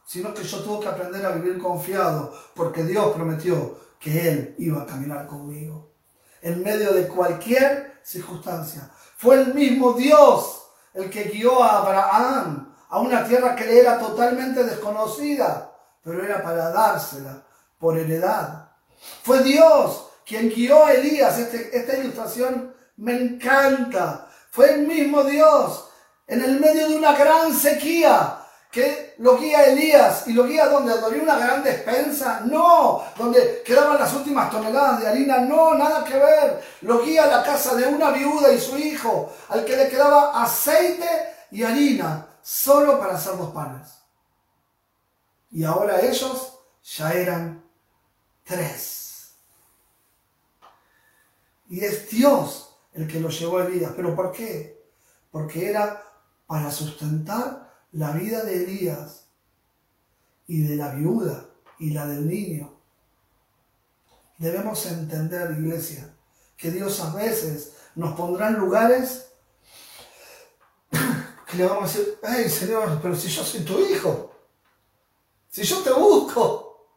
[0.07, 4.81] sino que yo tuve que aprender a vivir confiado, porque Dios prometió que Él iba
[4.81, 5.91] a caminar conmigo.
[6.41, 8.89] En medio de cualquier circunstancia.
[9.17, 13.99] Fue el mismo Dios el que guió a Abraham a una tierra que le era
[13.99, 17.43] totalmente desconocida, pero era para dársela
[17.77, 18.71] por heredad.
[19.23, 21.37] Fue Dios quien guió a Elías.
[21.37, 24.29] Este, esta ilustración me encanta.
[24.51, 25.89] Fue el mismo Dios
[26.27, 28.36] en el medio de una gran sequía
[28.71, 33.97] que lo guía Elías y lo guía donde, había una gran despensa, no, donde quedaban
[33.97, 36.63] las últimas toneladas de harina, no, nada que ver.
[36.81, 40.43] Lo guía a la casa de una viuda y su hijo, al que le quedaba
[40.43, 41.07] aceite
[41.51, 43.87] y harina solo para hacer dos panes.
[45.51, 47.63] Y ahora ellos ya eran
[48.43, 49.31] tres.
[51.69, 53.91] Y es Dios el que los llevó a Elías.
[53.95, 54.85] ¿Pero por qué?
[55.31, 56.03] Porque era
[56.45, 57.66] para sustentar
[57.97, 59.27] la vida de Elías
[60.45, 62.71] y de la viuda y la del niño.
[64.37, 66.15] Debemos entender, iglesia,
[66.55, 69.31] que Dios a veces nos pondrá en lugares
[70.91, 74.31] que le vamos a decir, hey Señor, pero si yo soy tu hijo,
[75.49, 76.87] si yo te busco.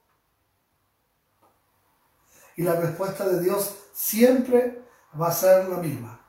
[2.56, 4.84] Y la respuesta de Dios siempre
[5.18, 6.20] va a ser la misma.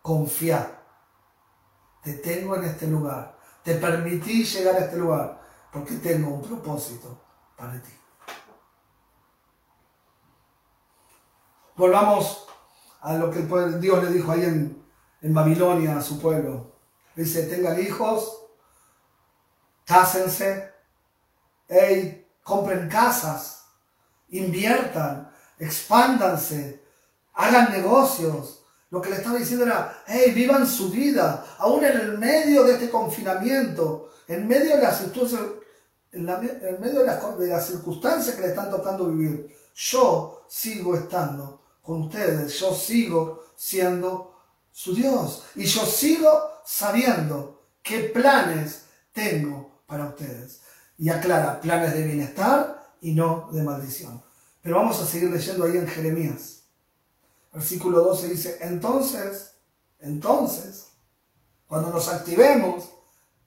[0.00, 0.86] Confiar.
[2.04, 3.35] Te tengo en este lugar.
[3.66, 5.40] Te permití llegar a este lugar
[5.72, 7.20] porque tengo un propósito
[7.56, 7.90] para ti.
[11.74, 12.46] Volvamos
[13.00, 16.76] a lo que Dios le dijo ahí en, Babilonia a su pueblo.
[17.16, 18.46] Dice, tengan hijos,
[19.84, 20.72] cásense,
[22.44, 23.66] compren casas,
[24.28, 26.84] inviertan, expándanse,
[27.34, 28.55] hagan negocios.
[28.90, 32.74] Lo que le estaba diciendo era, hey, vivan su vida, aún en el medio de
[32.74, 35.02] este confinamiento, en medio de las
[36.12, 39.54] en, medio de las, de las circunstancias que le están tocando vivir.
[39.74, 44.34] Yo sigo estando con ustedes, yo sigo siendo
[44.72, 46.28] su Dios y yo sigo
[46.64, 50.60] sabiendo qué planes tengo para ustedes.
[50.98, 54.22] Y aclara, planes de bienestar y no de maldición.
[54.62, 56.55] Pero vamos a seguir leyendo ahí en Jeremías.
[57.56, 59.52] Versículo 12 dice, entonces,
[60.00, 60.88] entonces,
[61.66, 62.84] cuando nos activemos,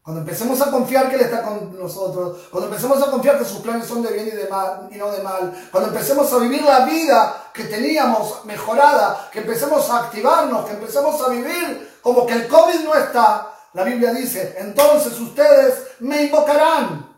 [0.01, 3.59] cuando empecemos a confiar que Él está con nosotros, cuando empecemos a confiar que sus
[3.59, 6.63] planes son de bien y, de mal, y no de mal, cuando empecemos a vivir
[6.63, 12.33] la vida que teníamos mejorada, que empecemos a activarnos, que empecemos a vivir como que
[12.33, 17.15] el COVID no está, la Biblia dice, entonces ustedes me invocarán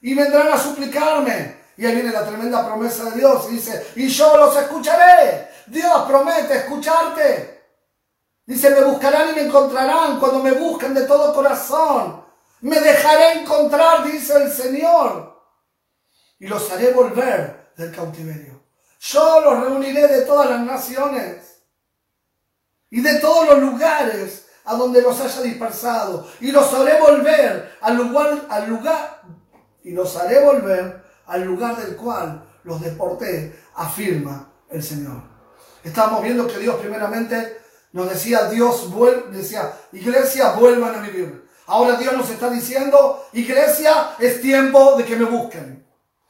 [0.00, 3.46] y vendrán a suplicarme y ahí viene la tremenda promesa de Dios.
[3.50, 5.51] Y dice, y yo los escucharé.
[5.72, 7.62] Dios promete escucharte.
[8.44, 12.22] Dice, me buscarán y me encontrarán cuando me busquen de todo corazón.
[12.60, 15.40] Me dejaré encontrar, dice el Señor.
[16.38, 18.60] Y los haré volver del cautiverio.
[19.00, 21.62] Yo los reuniré de todas las naciones
[22.90, 26.28] y de todos los lugares a donde los haya dispersado.
[26.40, 29.22] Y los haré volver al lugar, al lugar,
[29.82, 35.31] y los haré volver al lugar del cual los deporté, afirma el Señor.
[35.84, 37.60] Estamos viendo que Dios primeramente
[37.92, 41.48] nos decía, Dios vuelve, decía, iglesia, vuelvan a vivir.
[41.66, 45.86] Ahora Dios nos está diciendo, iglesia, es tiempo de que me busquen.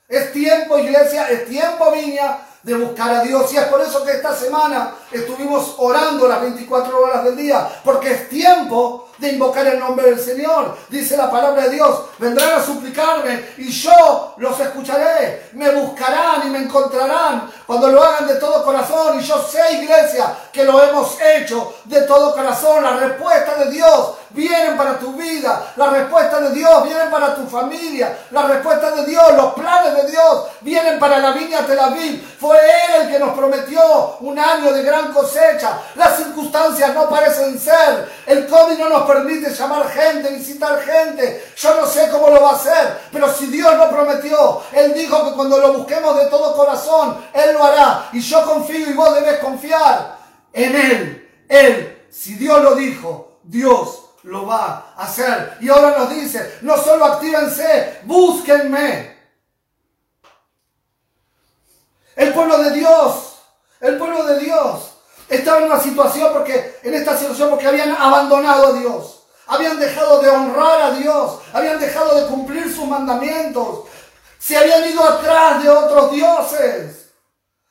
[0.08, 3.52] Es tiempo, iglesia, es tiempo, viña, de buscar a Dios.
[3.52, 8.12] Y es por eso que esta semana estuvimos orando las 24 horas del día, porque
[8.12, 10.76] es tiempo de invocar el nombre del Señor.
[10.88, 15.50] Dice la palabra de Dios, vendrán a suplicarme y yo los escucharé.
[15.52, 19.20] Me buscarán y me encontrarán cuando lo hagan de todo corazón.
[19.20, 22.82] Y yo sé, iglesia, que lo hemos hecho de todo corazón.
[22.82, 25.72] La respuesta de Dios vienen para tu vida.
[25.76, 28.18] La respuesta de Dios vienen para tu familia.
[28.32, 32.36] La respuesta de Dios, los planes de Dios vienen para la viña Tel Aviv.
[32.40, 35.80] Fue Él el que nos prometió un año de gran cosecha.
[35.94, 38.10] Las circunstancias no parecen ser.
[38.26, 41.52] El COVID no nos permite llamar gente, visitar gente.
[41.56, 43.00] Yo no sé cómo lo va a hacer.
[43.10, 47.54] Pero si Dios lo prometió, Él dijo que cuando lo busquemos de todo corazón, Él
[47.54, 48.08] lo hará.
[48.12, 50.18] Y yo confío y vos debes confiar
[50.52, 51.44] en Él.
[51.48, 55.56] Él, si Dios lo dijo, Dios lo va a hacer.
[55.60, 59.12] Y ahora nos dice, no solo actívense, búsquenme.
[62.16, 63.38] El pueblo de Dios,
[63.80, 64.91] el pueblo de Dios
[65.28, 69.24] estaba en una situación porque, en esta situación porque habían abandonado a Dios.
[69.46, 73.86] Habían dejado de honrar a Dios, habían dejado de cumplir sus mandamientos,
[74.38, 77.10] se habían ido atrás de otros dioses.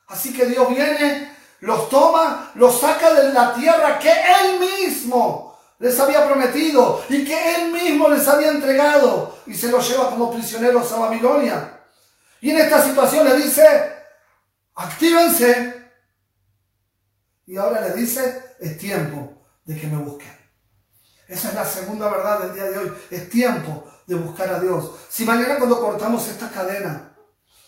[0.08, 5.98] Así que Dios viene, los toma, los saca de la tierra que Él mismo les
[5.98, 10.92] había prometido y que él mismo les había entregado y se los lleva como prisioneros
[10.92, 11.80] a Babilonia.
[12.40, 13.92] Y en esta situación le dice,
[14.76, 15.81] actívense.
[17.52, 20.32] Y ahora le dice, es tiempo de que me busquen.
[21.28, 22.92] Esa es la segunda verdad del día de hoy.
[23.10, 24.92] Es tiempo de buscar a Dios.
[25.10, 27.14] Si mañana cuando cortamos esta cadena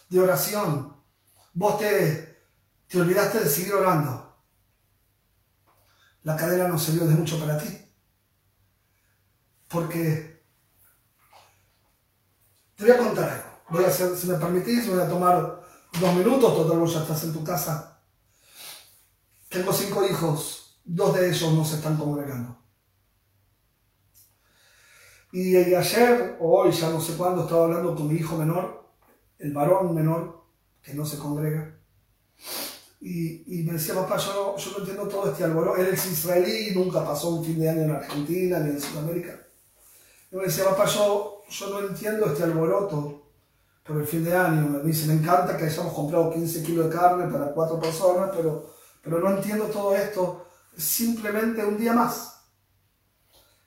[0.08, 0.96] de oración,
[1.52, 2.46] vos te,
[2.88, 4.34] te olvidaste de seguir orando,
[6.22, 7.78] la cadena no sirvió de mucho para ti.
[9.68, 10.46] Porque
[12.74, 13.60] te voy a contar algo.
[13.68, 15.62] Voy a si me permitís, voy a tomar
[16.00, 17.93] dos minutos, total vos ya estás en tu casa.
[19.54, 22.58] Tengo cinco hijos, dos de ellos no se están congregando.
[25.30, 28.84] Y, ayer, o hoy, ya no sé cuándo, estaba hablando con mi hijo menor,
[29.38, 30.42] el varón menor,
[30.82, 31.78] que no se congrega.
[33.00, 35.80] Y, me decía, papá, yo, no entiendo todo este alboroto.
[35.80, 39.38] Él es israelí, nunca pasó un fin de año en Argentina ni en Sudamérica.
[40.32, 43.30] Me decía, papá, yo, yo no entiendo este alboroto
[43.84, 44.68] por el fin de año.
[44.68, 48.73] Me dice, me encanta que hayamos comprado 15 kilos de carne para cuatro personas, pero,
[49.04, 50.48] pero no entiendo todo esto.
[50.76, 52.40] Es simplemente un día más.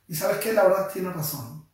[0.08, 1.66] Y sabes que la verdad tiene razón.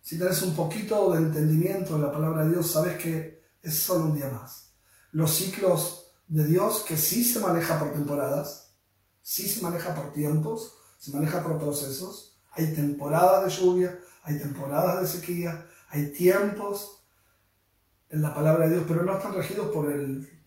[0.00, 4.06] Si tienes un poquito de entendimiento de la palabra de Dios, sabes que es solo
[4.06, 4.72] un día más.
[5.12, 8.74] Los ciclos de Dios, que sí se maneja por temporadas,
[9.22, 12.38] sí se maneja por tiempos, se maneja por procesos.
[12.52, 17.04] Hay temporadas de lluvia, hay temporadas de sequía, hay tiempos
[18.08, 20.39] en la palabra de Dios, pero no están regidos por el,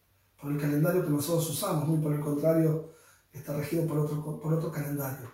[0.43, 2.95] por el calendario que nosotros usamos, muy por el contrario,
[3.31, 5.31] está regido por otro, por otro calendario.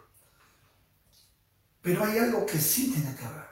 [1.81, 3.49] Pero hay algo que sí tiene que ver.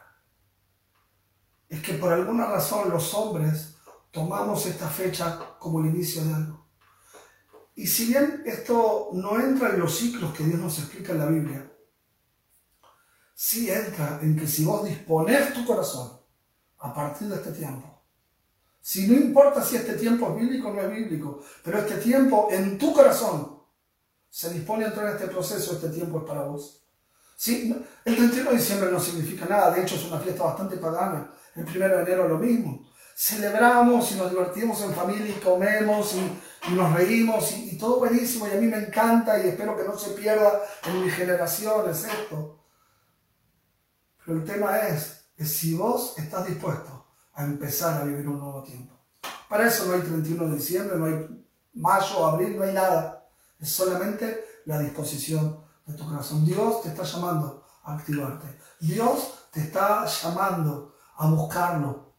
[1.68, 3.76] Es que por alguna razón los hombres
[4.12, 6.68] tomamos esta fecha como el inicio de algo.
[7.74, 11.26] Y si bien esto no entra en los ciclos que Dios nos explica en la
[11.26, 11.72] Biblia,
[13.34, 16.20] sí entra en que si vos dispones tu corazón
[16.78, 17.97] a partir de este tiempo,
[18.88, 22.48] si no importa si este tiempo es bíblico o no es bíblico, pero este tiempo
[22.50, 23.62] en tu corazón
[24.30, 26.86] se dispone a entrar en este proceso, este tiempo es para vos.
[27.36, 27.76] Sí,
[28.06, 31.30] el 31 de diciembre no significa nada, de hecho es una fiesta bastante pagana.
[31.54, 32.88] El 1 de enero lo mismo.
[33.14, 38.52] Celebramos y nos divertimos en familia y comemos y, nos reímos y, todo buenísimo y
[38.52, 42.64] a mí me encanta y espero que no se pierda en mi generación, esto.
[44.26, 46.97] Pero el tema es, es si vos estás dispuesto
[47.38, 48.96] a empezar a vivir un nuevo tiempo.
[49.48, 53.30] Para eso no hay 31 de diciembre, no hay mayo, abril, no hay nada.
[53.60, 56.44] Es solamente la disposición de tu corazón.
[56.44, 58.48] Dios te está llamando a activarte.
[58.80, 62.16] Dios te está llamando a buscarlo.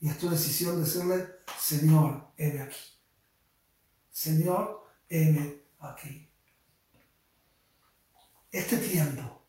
[0.00, 1.28] Y es tu decisión decirle,
[1.58, 2.80] Señor, heme aquí.
[4.10, 6.32] Señor, heme aquí.
[8.50, 9.42] Este tiempo,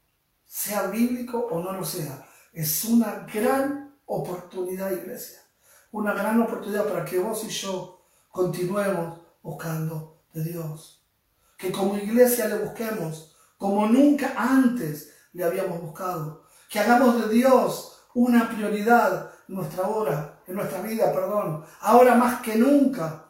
[0.45, 3.80] sea bíblico o no lo sea, es una gran
[4.11, 5.39] oportunidad, iglesia.
[5.91, 11.03] Una gran oportunidad para que vos y yo continuemos buscando de Dios.
[11.57, 16.45] Que como iglesia le busquemos como nunca antes le habíamos buscado.
[16.69, 21.63] Que hagamos de Dios una prioridad en nuestra hora, en nuestra vida, perdón.
[21.81, 23.25] Ahora más que nunca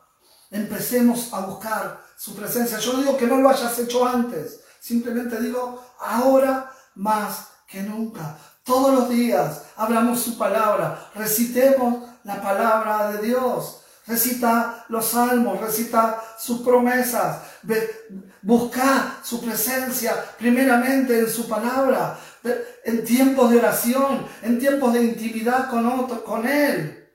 [0.49, 2.79] empecemos a buscar su presencia.
[2.79, 8.38] Yo no digo que no lo hayas hecho antes, simplemente digo ahora más que nunca.
[8.64, 16.22] Todos los días hablamos su palabra, recitemos la palabra de Dios, recita los salmos, recita
[16.38, 17.39] sus promesas,
[18.43, 22.20] Busca su presencia primeramente en su palabra,
[22.84, 27.07] en tiempos de oración, en tiempos de intimidad con, otro, con Él.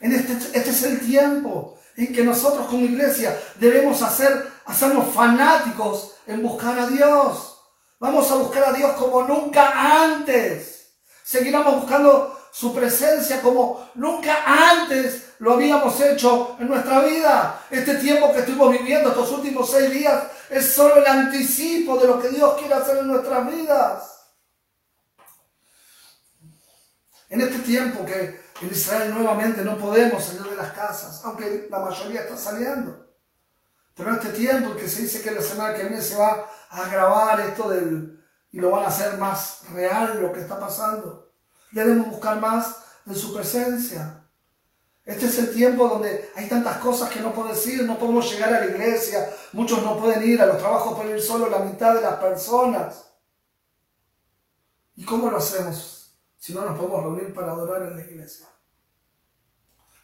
[0.00, 6.16] En este, este es el tiempo en que nosotros como iglesia debemos hacer, hacernos fanáticos
[6.26, 7.55] en buscar a Dios.
[7.98, 10.92] Vamos a buscar a Dios como nunca antes.
[11.24, 17.62] Seguiremos buscando su presencia como nunca antes lo habíamos hecho en nuestra vida.
[17.70, 22.20] Este tiempo que estuvimos viviendo, estos últimos seis días, es solo el anticipo de lo
[22.20, 24.12] que Dios quiere hacer en nuestras vidas.
[27.28, 31.80] En este tiempo que en Israel nuevamente no podemos salir de las casas, aunque la
[31.80, 33.05] mayoría está saliendo.
[33.96, 37.40] Pero este tiempo que se dice que la semana que viene se va a agravar
[37.40, 38.22] esto del,
[38.52, 41.32] y lo van a hacer más real lo que está pasando.
[41.72, 42.76] Debemos buscar más
[43.06, 44.22] de su presencia.
[45.02, 48.52] Este es el tiempo donde hay tantas cosas que no podemos ir, no podemos llegar
[48.52, 51.94] a la iglesia, muchos no pueden ir a los trabajos, pueden ir solo la mitad
[51.94, 53.12] de las personas.
[54.94, 58.46] ¿Y cómo lo hacemos si no nos podemos reunir para adorar en la iglesia?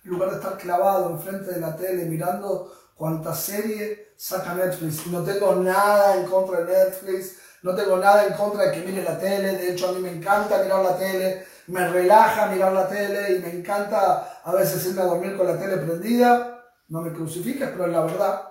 [0.05, 5.07] En lugar de estar clavado enfrente de la tele mirando cuánta serie saca Netflix.
[5.07, 9.03] no tengo nada en contra de Netflix, no tengo nada en contra de que mire
[9.03, 12.88] la tele, de hecho a mí me encanta mirar la tele, me relaja mirar la
[12.88, 16.64] tele y me encanta a veces irme a dormir con la tele prendida.
[16.88, 18.43] No me crucifiques, pero es la verdad.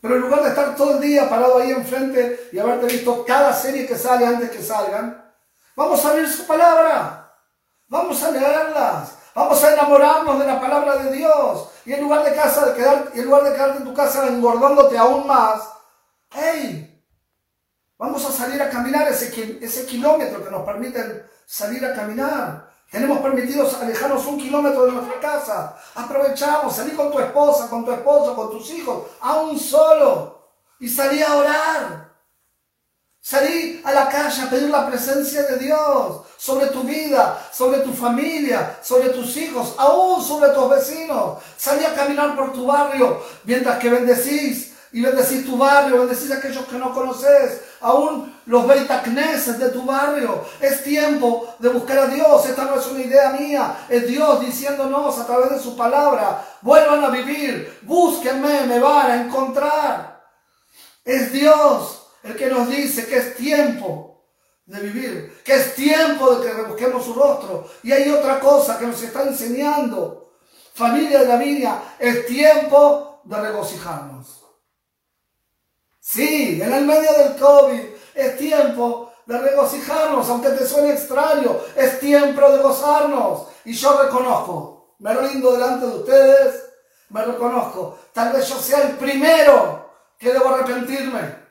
[0.00, 3.52] Pero en lugar de estar todo el día parado ahí enfrente y haberte visto cada
[3.52, 5.32] serie que sale antes que salgan,
[5.76, 7.32] vamos a abrir su palabra.
[7.88, 9.18] Vamos a leerlas.
[9.34, 11.68] Vamos a enamorarnos de la palabra de Dios.
[11.84, 14.96] Y en lugar de, casa, de quedar, en lugar de quedarte en tu casa engordándote
[14.98, 15.62] aún más,
[16.30, 16.92] hey,
[18.02, 22.68] Vamos a salir a caminar ese, ese kilómetro que nos permiten salir a caminar.
[22.90, 25.76] Tenemos permitido alejarnos un kilómetro de nuestra casa.
[25.94, 30.48] Aprovechamos, salí con tu esposa, con tu esposo, con tus hijos, a un solo.
[30.80, 32.11] Y salí a orar.
[33.24, 37.92] Salí a la calle a pedir la presencia de Dios sobre tu vida, sobre tu
[37.92, 41.38] familia, sobre tus hijos, aún sobre tus vecinos.
[41.56, 46.38] Salí a caminar por tu barrio mientras que bendecís y bendecís tu barrio, bendecís a
[46.38, 50.44] aquellos que no conoces, aún los beitacneses de tu barrio.
[50.60, 52.44] Es tiempo de buscar a Dios.
[52.46, 57.04] Esta no es una idea mía, es Dios diciéndonos a través de su palabra, vuelvan
[57.04, 60.20] a vivir, búsquenme, me van a encontrar.
[61.04, 64.12] Es Dios el que nos dice que es tiempo
[64.66, 67.68] de vivir, que es tiempo de que rebusquemos su rostro.
[67.82, 70.34] Y hay otra cosa que nos está enseñando,
[70.74, 74.40] familia de la Biblia, es tiempo de regocijarnos.
[76.00, 77.80] Sí, en el medio del COVID
[78.14, 83.48] es tiempo de regocijarnos, aunque te suene extraño, es tiempo de gozarnos.
[83.64, 86.64] Y yo reconozco, me rindo delante de ustedes,
[87.10, 91.41] me reconozco, tal vez yo sea el primero que debo arrepentirme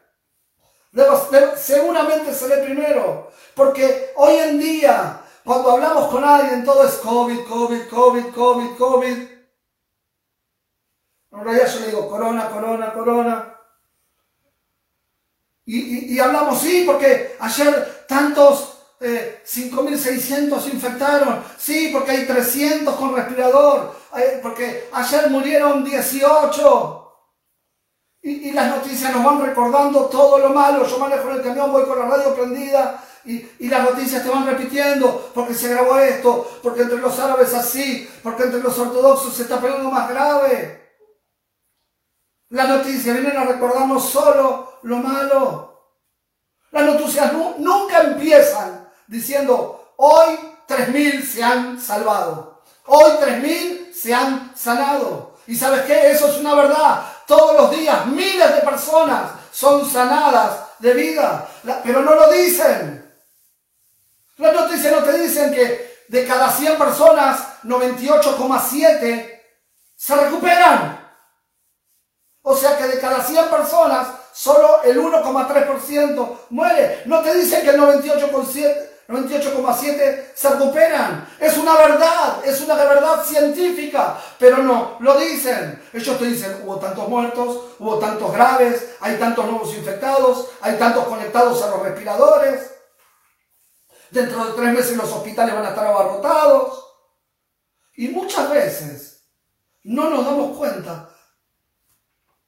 [1.57, 7.87] seguramente seré primero, porque hoy en día, cuando hablamos con alguien, todo es COVID, COVID,
[7.87, 9.17] COVID, COVID, COVID.
[11.33, 13.55] En realidad yo le digo corona, corona, corona.
[15.65, 23.95] Y, hablamos, sí, porque ayer tantos 5.600 eh, infectaron, sí, porque hay 300 con respirador,
[24.17, 27.00] eh, porque ayer murieron 18.
[28.23, 30.85] Y, las noticias nos van recordando todo lo malo.
[30.85, 34.45] Yo manejo en el camión, voy con la radio prendida y, las noticias te van
[34.45, 39.43] repitiendo porque se grabó esto, porque entre los árabes así, porque entre los ortodoxos se
[39.43, 40.81] está poniendo más grave.
[42.49, 45.71] Las noticias vienen a recordarnos solo lo malo.
[46.71, 55.30] Las noticias nunca empiezan diciendo, hoy 3.000 se han salvado, hoy 3.000 se han sanado.
[55.51, 56.11] ¿Y sabes qué?
[56.11, 57.03] Eso es una verdad.
[57.27, 61.45] Todos los días miles de personas son sanadas de vida,
[61.83, 63.13] pero no lo dicen.
[64.37, 69.41] Las noticias no te dicen que de cada 100 personas, 98,7
[69.93, 71.05] se recuperan.
[72.43, 77.01] O sea que de cada 100 personas, solo el 1,3% muere.
[77.07, 81.27] No te dicen que el 98,7 98,7 se recuperan.
[81.39, 85.83] Es una verdad, es una verdad científica, pero no, lo dicen.
[85.91, 91.05] Ellos te dicen, hubo tantos muertos, hubo tantos graves, hay tantos nuevos infectados, hay tantos
[91.05, 92.71] conectados a los respiradores.
[94.09, 96.85] Dentro de tres meses los hospitales van a estar abarrotados.
[97.95, 99.27] Y muchas veces
[99.83, 101.09] no nos damos cuenta,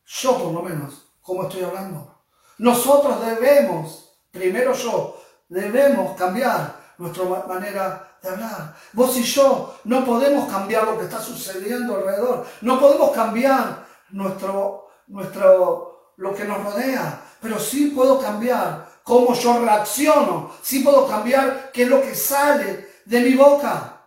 [0.05, 2.23] yo por lo menos, como estoy hablando,
[2.57, 5.22] nosotros debemos, primero yo,
[5.53, 8.75] Debemos cambiar nuestra manera de hablar.
[8.93, 12.43] Vos y yo no podemos cambiar lo que está sucediendo alrededor.
[12.61, 17.21] No podemos cambiar nuestro, nuestro, lo que nos rodea.
[17.39, 20.49] Pero sí puedo cambiar cómo yo reacciono.
[20.63, 24.01] Sí puedo cambiar qué es lo que sale de mi boca.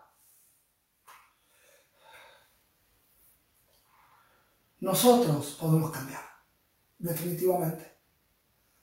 [4.80, 6.22] Nosotros podemos cambiar,
[6.98, 7.98] definitivamente.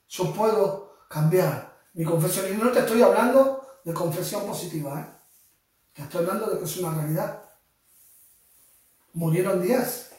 [0.07, 5.05] Yo puedo cambiar mi confesión, y no te estoy hablando de confesión positiva, ¿eh?
[5.93, 7.43] te estoy hablando de que es una realidad.
[9.13, 10.11] Murieron 10,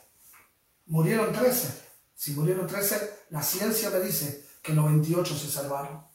[0.87, 1.83] murieron 13.
[2.15, 6.07] Si murieron 13, la ciencia me dice que 98 se salvaron.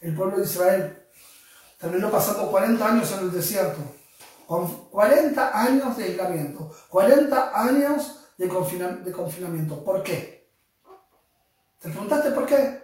[0.00, 1.06] El pueblo de Israel
[1.78, 3.80] terminó pasando 40 años en el desierto,
[4.46, 9.84] con 40 años de aislamiento, 40 años de, de confinamiento.
[9.84, 10.33] ¿Por qué?
[11.84, 12.82] ¿Te preguntaste por qué?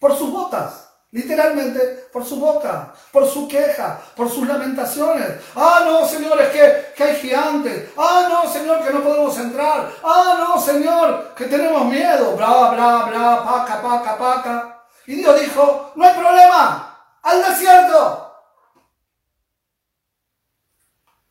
[0.00, 0.82] Por sus botas.
[1.12, 5.40] Literalmente por su boca, por su queja, por sus lamentaciones.
[5.54, 7.90] Ah, no, Señor, es que, que, hay gigantes.
[7.96, 9.88] Ah, no, Señor, que no podemos entrar.
[10.02, 12.36] Ah, no, Señor, que tenemos miedo.
[12.36, 14.82] Bla, bla, bla, paca, paca, paca.
[15.06, 16.98] Y Dios dijo, no hay problema.
[17.22, 18.34] Al desierto.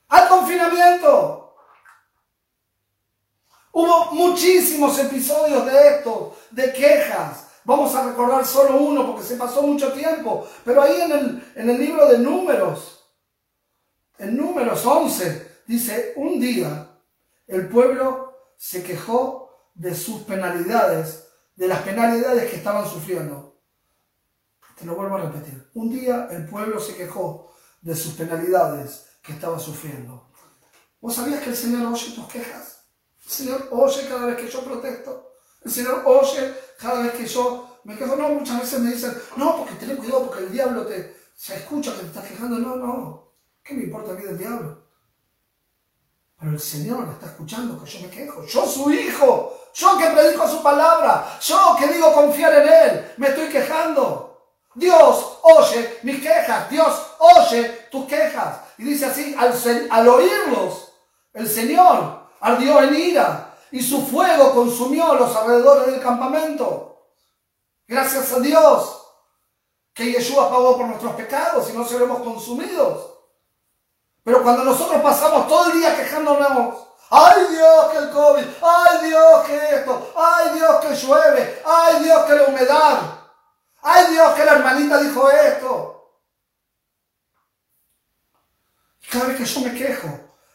[0.08, 1.45] Al confinamiento.
[3.78, 7.46] Hubo muchísimos episodios de esto, de quejas.
[7.66, 10.48] Vamos a recordar solo uno porque se pasó mucho tiempo.
[10.64, 13.06] Pero ahí en el, en el libro de números,
[14.18, 16.88] en números 11, dice, un día
[17.48, 23.60] el pueblo se quejó de sus penalidades, de las penalidades que estaban sufriendo.
[24.80, 25.70] Te lo vuelvo a repetir.
[25.74, 27.52] Un día el pueblo se quejó
[27.82, 30.32] de sus penalidades que estaba sufriendo.
[31.02, 32.75] ¿Vos sabías que el Señor oye tus quejas?
[33.28, 35.34] Señor oye cada vez que yo protesto.
[35.64, 38.16] El Señor oye cada vez que yo me quejo.
[38.16, 41.94] No, muchas veces me dicen, no, porque ten cuidado, porque el diablo te, se escucha
[41.94, 42.58] que te estás quejando.
[42.60, 43.32] No, no.
[43.64, 44.84] ¿Qué me importa a mí del diablo?
[46.40, 48.46] Pero el Señor está escuchando que yo me quejo.
[48.46, 49.54] Yo su hijo.
[49.74, 54.54] Yo que predico su palabra, yo que digo confiar en Él, me estoy quejando.
[54.74, 58.60] Dios oye mis quejas, Dios oye tus quejas.
[58.78, 59.36] Y dice así,
[59.90, 60.94] al oírlos,
[61.34, 67.08] el Señor ardió en ira y su fuego consumió los alrededores del campamento.
[67.88, 69.02] Gracias a Dios
[69.92, 73.14] que Yeshua pagó por nuestros pecados y no seremos consumidos.
[74.24, 76.76] Pero cuando nosotros pasamos todo el día quejándonos,
[77.10, 82.26] ay Dios que el COVID, ay Dios que esto, ay Dios que llueve, ay Dios
[82.26, 83.00] que la humedad,
[83.82, 86.12] ay Dios que la hermanita dijo esto.
[89.10, 90.10] Cada vez que yo me quejo,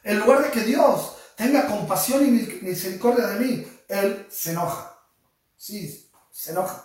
[0.05, 2.31] en lugar de que Dios tenga compasión y
[2.61, 4.95] misericordia de mí, Él se enoja.
[5.57, 6.85] Sí, se enoja.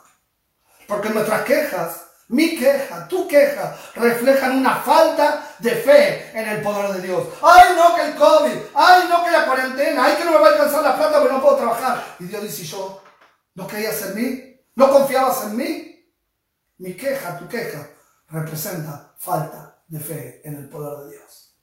[0.88, 6.94] Porque nuestras quejas mi queja, tu queja, reflejan una falta de fe en el poder
[6.94, 7.28] de Dios.
[7.42, 10.48] Ay, no, que el COVID, ay, no, que la cuarentena, ay, que no me va
[10.48, 12.16] a alcanzar la plata porque no puedo trabajar.
[12.20, 13.04] Y Dios dice, yo,
[13.54, 14.60] ¿no creías en mí?
[14.74, 16.12] ¿No confiabas en mí?
[16.78, 17.90] Mi queja, tu queja,
[18.30, 21.56] representa falta de fe en el poder de Dios.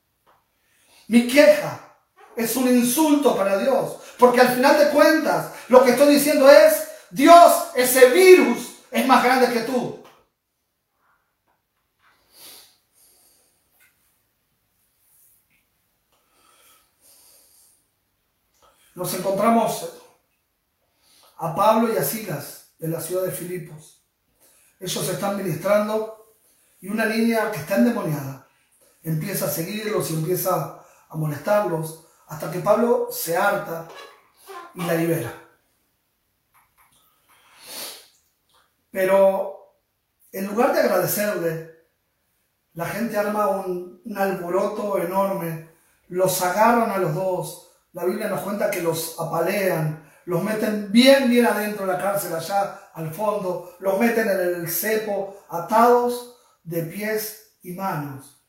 [1.09, 1.92] Mi queja
[2.37, 6.89] es un insulto para Dios, porque al final de cuentas, lo que estoy diciendo es,
[7.11, 10.03] Dios, ese virus es más grande que tú.
[18.95, 19.89] nos encontramos
[21.39, 24.05] a Pablo y a Silas de la ciudad de Filipos.
[24.79, 26.37] Ellos están ministrando
[26.81, 28.47] y una niña que está endemoniada
[29.03, 33.87] empieza a seguirlos y empieza a molestarlos hasta que Pablo se harta
[34.75, 35.35] y la libera.
[38.91, 39.77] Pero
[40.33, 41.71] en lugar de agradecerle,
[42.73, 45.69] la gente arma un, alboroto enorme,
[46.09, 51.29] los agarran a los dos, la Biblia nos cuenta que los apalean, los meten bien,
[51.29, 56.83] bien adentro de la cárcel, allá al fondo, los meten en el cepo, atados de
[56.85, 58.43] pies y manos.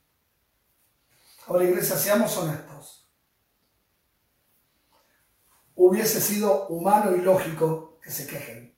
[1.48, 2.73] Ahora, iglesia, seamos honestos.
[5.86, 8.74] Hubiese sido humano y lógico que se quejen.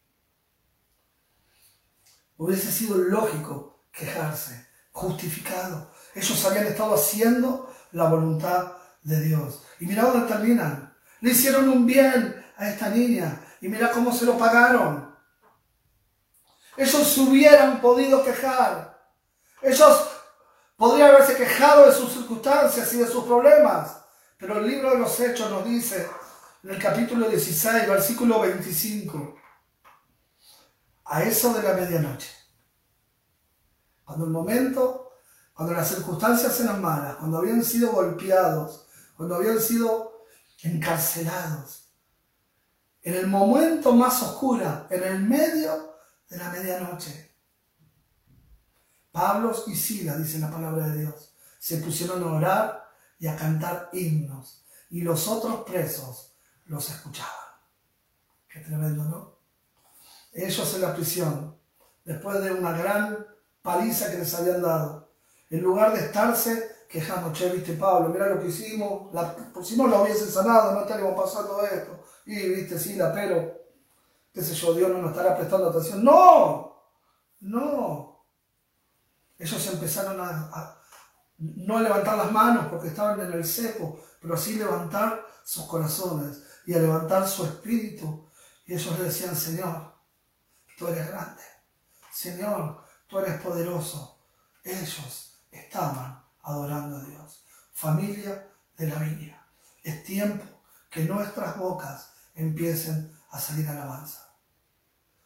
[2.36, 5.92] Hubiese sido lógico quejarse, justificado.
[6.16, 8.72] Ellos habían estado haciendo la voluntad
[9.04, 9.62] de Dios.
[9.80, 10.98] Y mira dónde terminan.
[11.22, 13.40] Le hicieron un bien a esta niña.
[13.62, 15.16] Y mira cómo se lo pagaron.
[16.76, 19.00] Ellos se hubieran podido quejar.
[19.62, 20.10] Ellos
[20.76, 23.96] podrían haberse quejado de sus circunstancias y de sus problemas.
[24.40, 26.10] Pero el libro de los Hechos nos dice,
[26.66, 29.36] en el capítulo 16, versículo 25,
[31.06, 32.32] a eso de la medianoche,
[34.04, 35.12] cuando el momento,
[35.54, 40.26] cuando las circunstancias eran malas, cuando habían sido golpeados, cuando habían sido
[40.64, 41.92] encarcelados.
[43.04, 45.98] En el momento más oscuro, en el medio
[46.28, 47.32] de la medianoche.
[49.12, 52.90] Pablo y Sila, dice la palabra de Dios, se pusieron a orar
[53.20, 54.66] y a cantar himnos.
[54.90, 56.35] Y los otros presos
[56.66, 57.32] los escuchaban.
[58.48, 59.36] Qué tremendo, ¿no?
[60.34, 61.58] Ellos en la prisión,
[62.04, 63.26] después de una gran
[63.62, 65.10] paliza que les habían dado,
[65.50, 69.76] en lugar de estarse quejando, che, viste Pablo, mira lo que hicimos, la, por si
[69.78, 72.04] no lo hubiese sanado, no estaríamos pasando esto.
[72.26, 73.54] Y viste, sí, la pero,
[74.34, 76.04] qué sé yo, Dios no nos estará prestando atención.
[76.04, 76.84] No,
[77.42, 78.26] no.
[79.38, 80.80] Ellos empezaron a,
[81.38, 86.44] no a levantar las manos porque estaban en el seco, pero así levantar sus corazones
[86.66, 88.30] y a levantar su espíritu.
[88.66, 89.96] Y ellos le decían, Señor,
[90.78, 91.44] tú eres grande.
[92.12, 94.20] Señor, tú eres poderoso.
[94.64, 97.46] Ellos estaban adorando a Dios.
[97.74, 98.48] Familia
[98.78, 99.48] de la viña.
[99.84, 100.44] Es tiempo
[100.90, 104.26] que nuestras bocas empiecen a salir alabanza.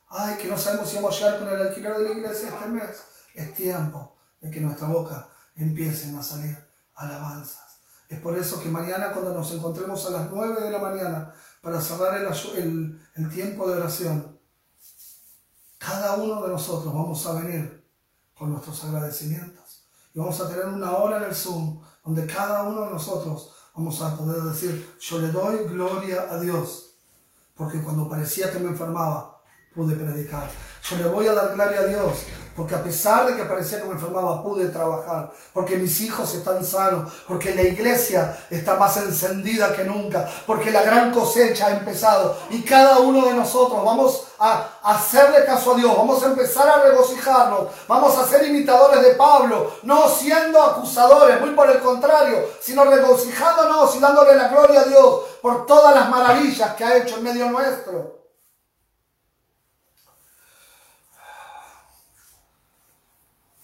[0.10, 2.68] Ay, que no sabemos si vamos a llegar con el alquiler de la iglesia este
[2.68, 3.04] mes.
[3.36, 6.58] Es tiempo de que nuestra boca empiecen a salir
[6.96, 7.69] alabanzas.
[8.10, 11.80] Es por eso que mañana cuando nos encontremos a las 9 de la mañana para
[11.80, 14.40] cerrar el, el tiempo de oración,
[15.78, 17.88] cada uno de nosotros vamos a venir
[18.34, 22.86] con nuestros agradecimientos y vamos a tener una hora en el Zoom donde cada uno
[22.86, 26.96] de nosotros vamos a poder decir, yo le doy gloria a Dios,
[27.56, 29.42] porque cuando parecía que me enfermaba,
[29.74, 30.50] pude predicar.
[30.90, 32.24] Yo le voy a dar gloria a Dios,
[32.60, 36.62] porque a pesar de que parecía que me enfermaba, pude trabajar, porque mis hijos están
[36.66, 42.36] sanos, porque la iglesia está más encendida que nunca, porque la gran cosecha ha empezado.
[42.50, 46.82] Y cada uno de nosotros vamos a hacerle caso a Dios, vamos a empezar a
[46.82, 52.84] regocijarnos, vamos a ser imitadores de Pablo, no siendo acusadores, muy por el contrario, sino
[52.84, 57.24] regocijándonos y dándole la gloria a Dios por todas las maravillas que ha hecho en
[57.24, 58.19] medio nuestro.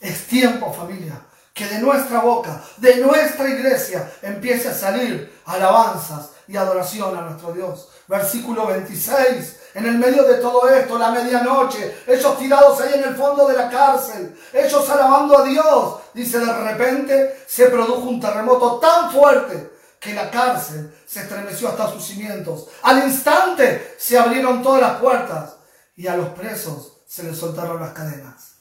[0.06, 1.20] Es tiempo, familia,
[1.52, 7.54] que de nuestra boca, de nuestra iglesia, empiece a salir alabanzas y adoración a nuestro
[7.54, 7.90] Dios.
[8.08, 9.62] Versículo 26.
[9.74, 13.58] En el medio de todo esto, la medianoche, ellos tirados ahí en el fondo de
[13.58, 15.96] la cárcel, ellos alabando a Dios.
[16.14, 21.92] Dice, de repente se produjo un terremoto tan fuerte que la cárcel se estremeció hasta
[21.92, 22.68] sus cimientos.
[22.84, 25.56] Al instante se abrieron todas las puertas
[25.96, 28.55] y a los presos se les soltaron las cadenas.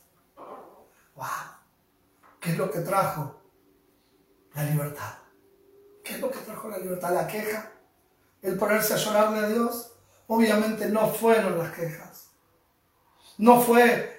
[2.41, 3.41] ¿Qué es lo que trajo?
[4.55, 5.15] La libertad.
[6.05, 7.15] ¿Qué es lo que trajo la libertad?
[7.15, 7.73] La queja.
[8.43, 9.93] El ponerse a llorarle a Dios.
[10.27, 12.31] Obviamente no fueron las quejas.
[13.39, 14.15] No fue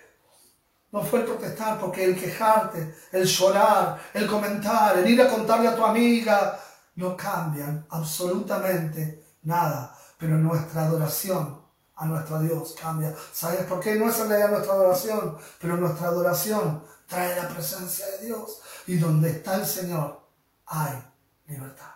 [0.96, 5.76] no fue protestar, porque el quejarte, el llorar, el comentar, el ir a contarle a
[5.76, 6.58] tu amiga,
[6.96, 9.94] no cambian absolutamente nada.
[10.18, 11.62] Pero nuestra adoración
[11.98, 13.14] a nuestro Dios, cambia.
[13.34, 13.96] ¿Sabes por qué?
[13.96, 18.62] No es en realidad nuestra adoración, pero nuestra adoración trae la presencia de Dios.
[18.88, 20.22] Y donde está el Señor,
[20.66, 21.04] hay
[21.48, 21.92] libertad.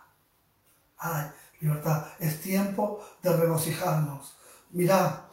[0.98, 2.08] Hay libertad.
[2.20, 4.36] Es tiempo de regocijarnos.
[4.72, 5.28] Mirá,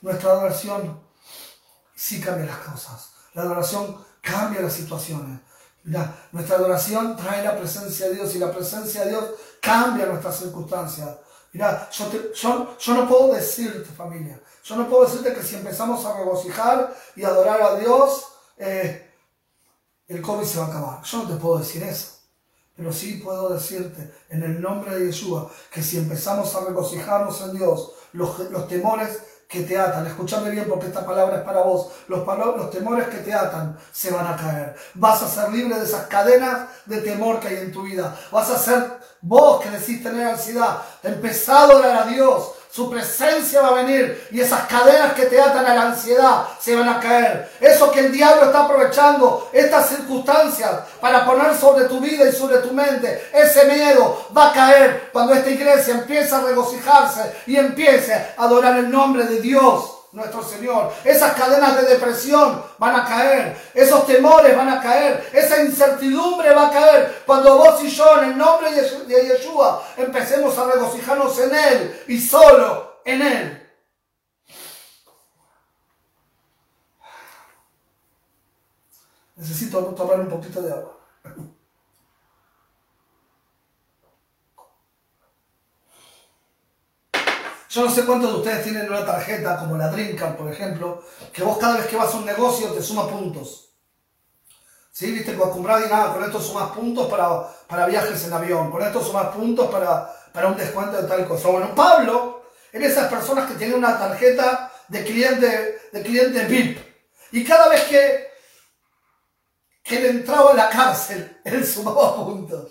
[0.00, 1.00] nuestra adoración
[1.94, 3.12] sí cambia las cosas.
[3.34, 5.40] La adoración cambia las situaciones.
[5.84, 9.24] Mirá, nuestra adoración trae la presencia de Dios y la presencia de Dios
[9.60, 11.16] cambia nuestras circunstancias.
[11.54, 12.32] Mira, yo,
[12.78, 17.22] yo, no puedo decirte, familia, yo no puedo decirte que si empezamos a regocijar y
[17.22, 18.24] adorar a Dios,
[18.58, 19.10] eh,
[20.08, 21.02] el COVID se va a acabar.
[21.02, 22.14] Yo no te puedo decir eso.
[22.76, 27.56] Pero sí puedo decirte, en el nombre de Yeshua, que si empezamos a regocijarnos en
[27.56, 28.36] Dios, los,
[28.68, 33.06] temores que te atan, escúchame bien porque esta palabra es para vos, los, los temores
[33.06, 34.74] que te atan se van a caer.
[34.94, 38.18] Vas a ser libre de esas cadenas de temor que hay en tu vida.
[38.32, 43.62] Vas a ser vos que decís tener ansiedad, empezado a orar a Dios, su presencia
[43.62, 46.98] va a venir y esas cadenas que te atan a la ansiedad se van a
[46.98, 47.48] caer.
[47.60, 52.58] Eso que el diablo está aprovechando, estas circunstancias para poner sobre tu vida y sobre
[52.58, 58.12] tu mente, ese miedo va a caer cuando esta iglesia empiece a regocijarse y empiece
[58.12, 60.92] a adorar el nombre de Dios nuestro Señor.
[61.04, 66.68] Esas cadenas de depresión van a caer, esos temores van a caer, esa incertidumbre va
[66.68, 71.54] a caer cuando vos y yo en el nombre de Yeshua empecemos a regocijarnos en
[71.54, 73.60] Él y solo en Él.
[79.36, 80.96] Necesito tomar un poquito de agua.
[87.74, 91.02] Yo no sé cuántos de ustedes tienen una tarjeta como la Dreamcard, por ejemplo,
[91.32, 93.72] que vos cada vez que vas a un negocio te suma puntos.
[94.92, 95.10] ¿Sí?
[95.10, 98.80] Viste, con comprar y nada, con esto sumas puntos para, para viajes en avión, con
[98.80, 101.48] esto sumas puntos para, para un descuento de tal cosa.
[101.48, 106.78] Bueno, Pablo era esas personas que tienen una tarjeta de cliente, de cliente VIP.
[107.32, 108.28] Y cada vez que,
[109.82, 112.70] que él entraba en la cárcel, él sumaba puntos.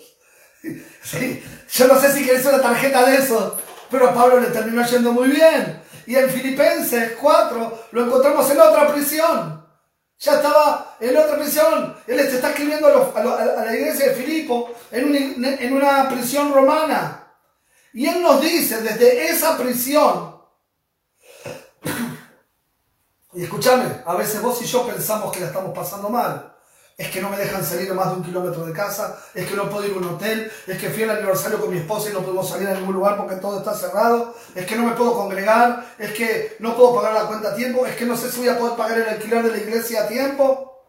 [1.02, 1.44] ¿Sí?
[1.72, 3.58] Yo no sé si querés una tarjeta de eso
[3.90, 5.82] pero a Pablo le terminó yendo muy bien.
[6.06, 9.64] Y en Filipenses 4 lo encontramos en otra prisión.
[10.18, 11.96] Ya estaba en otra prisión.
[12.06, 17.32] Él se está escribiendo a, la iglesia de Filipo en, en una prisión romana.
[17.92, 20.36] Y él nos dice desde esa prisión,
[23.34, 26.53] y escúchame, a veces vos y yo pensamos que la estamos pasando mal
[26.96, 29.56] es que no me dejan salir a más de un kilómetro de casa, es que
[29.56, 32.12] no puedo ir a un hotel, es que fui al aniversario con mi esposa y
[32.12, 35.14] no podemos salir a ningún lugar porque todo está cerrado, es que no me puedo
[35.14, 38.38] congregar, es que no puedo pagar la cuenta a tiempo, es que no sé si
[38.38, 40.86] voy a poder pagar el alquiler de la iglesia a tiempo.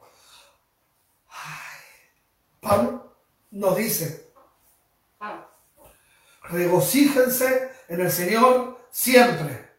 [2.61, 3.15] Pablo
[3.51, 4.31] nos dice,
[6.43, 9.69] regocíjense en el Señor siempre.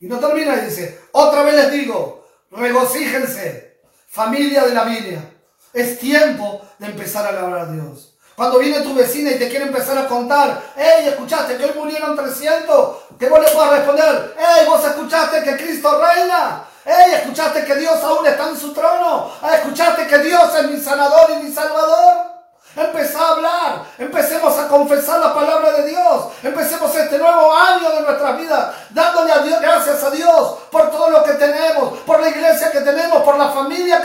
[0.00, 5.29] Y no termina y dice, otra vez les digo, regocíjense, familia de la Biblia.
[5.72, 8.14] Es tiempo de empezar a alabar a Dios.
[8.34, 12.16] Cuando viene tu vecina y te quiere empezar a contar, hey, escuchaste que hoy murieron
[12.16, 17.76] 300, que vos le puedas responder, hey, vos escuchaste que Cristo reina, hey, escuchaste que
[17.76, 22.39] Dios aún está en su trono, escuchaste que Dios es mi sanador y mi salvador.
[22.76, 28.00] Empezá a hablar, empecemos a confesar la palabra de Dios, empecemos este nuevo año de
[28.02, 32.28] nuestra vida dándole a Dios, gracias a Dios por todo lo que tenemos, por la
[32.28, 34.00] iglesia que tenemos, por la familia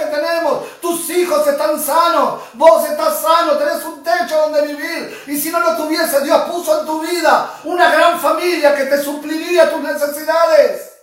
[1.16, 5.24] hijos están sanos, vos estás sano, tenés un techo donde vivir.
[5.28, 9.02] Y si no lo tuviese, Dios puso en tu vida una gran familia que te
[9.02, 10.94] supliría tus necesidades.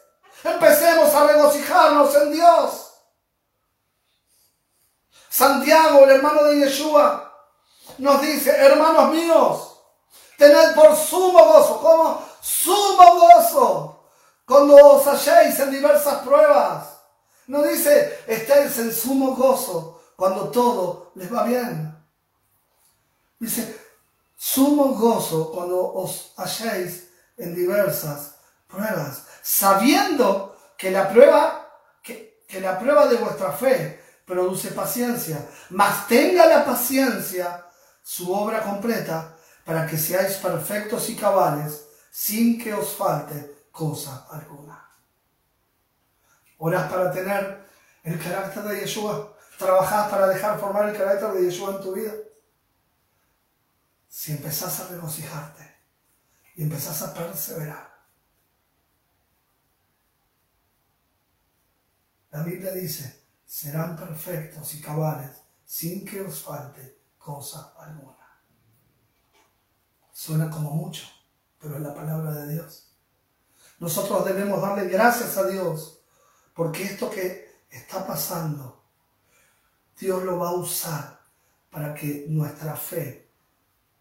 [0.45, 2.89] Empecemos a regocijarnos en Dios.
[5.29, 7.32] Santiago, el hermano de Yeshua,
[7.99, 9.77] nos dice, hermanos míos,
[10.39, 14.01] tened por sumo gozo, como sumo gozo,
[14.45, 16.89] cuando os halléis en diversas pruebas.
[17.47, 21.97] No dice, estéis en sumo gozo cuando todo les va bien.
[23.39, 23.79] Dice,
[24.37, 28.35] sumo gozo cuando os halléis en diversas
[28.69, 31.69] pruebas, sabiendo que la prueba,
[32.03, 37.65] que, que la prueba de vuestra fe produce paciencia, mas tenga la paciencia
[38.03, 44.91] su obra completa para que seáis perfectos y cabales sin que os falte cosa alguna.
[46.59, 47.67] Orás para tener
[48.03, 52.13] el carácter de Yeshua, trabajás para dejar formar el carácter de Yeshua en tu vida.
[54.09, 55.77] Si empezás a regocijarte
[56.57, 57.93] y empezás a perseverar,
[62.31, 65.31] la Biblia dice, serán perfectos y cabales
[65.65, 68.17] sin que os falte cosa alguna.
[70.13, 71.07] Suena como mucho,
[71.59, 72.93] pero es la palabra de Dios.
[73.79, 76.01] Nosotros debemos darle gracias a Dios
[76.55, 78.85] porque esto que está pasando,
[79.99, 81.21] Dios lo va a usar
[81.71, 83.31] para que nuestra fe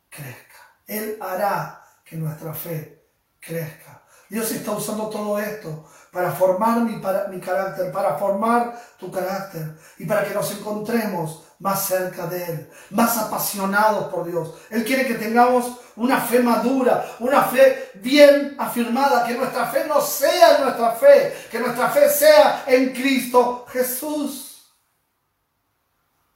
[0.09, 0.57] crezca.
[0.85, 3.07] Él hará que nuestra fe
[3.39, 4.03] crezca.
[4.29, 10.05] Dios está usando todo esto para formar mi, mi carácter, para formar tu carácter y
[10.05, 14.55] para que nos encontremos más cerca de Él, más apasionados por Dios.
[14.69, 20.01] Él quiere que tengamos una fe madura, una fe bien afirmada, que nuestra fe no
[20.01, 24.73] sea nuestra fe, que nuestra fe sea en Cristo Jesús.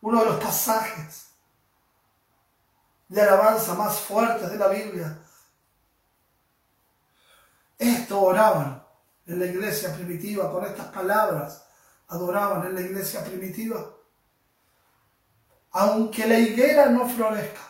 [0.01, 1.25] Uno de los pasajes
[3.09, 5.17] de alabanza más fuertes de la Biblia
[7.77, 8.83] esto oraban
[9.25, 11.65] en la iglesia primitiva, con estas palabras
[12.07, 13.94] adoraban en la iglesia primitiva.
[15.77, 17.61] Aunque la higuera no florezca,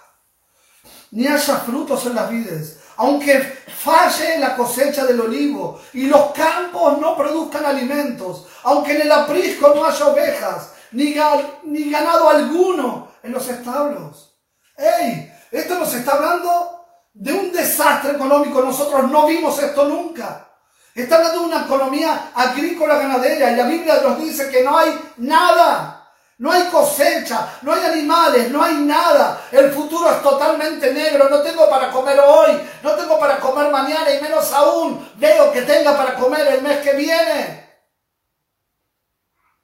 [1.11, 6.99] ni haya frutos en las vides, aunque falle la cosecha del olivo y los campos
[6.99, 11.15] no produzcan alimentos, aunque en el aprisco no haya ovejas, ni,
[11.63, 14.35] ni ganado alguno en los establos.
[14.77, 15.31] ¡Ey!
[15.51, 18.61] Esto nos está hablando de un desastre económico.
[18.61, 20.47] Nosotros no vimos esto nunca.
[20.93, 24.93] Está hablando de una economía agrícola ganadera y la Biblia nos dice que no hay
[25.17, 25.94] nada.
[26.37, 29.47] No hay cosecha, no hay animales, no hay nada.
[29.51, 31.29] El futuro es totalmente negro.
[31.29, 35.61] No tengo para comer hoy, no tengo para comer mañana y menos aún veo que
[35.61, 37.65] tenga para comer el mes que viene.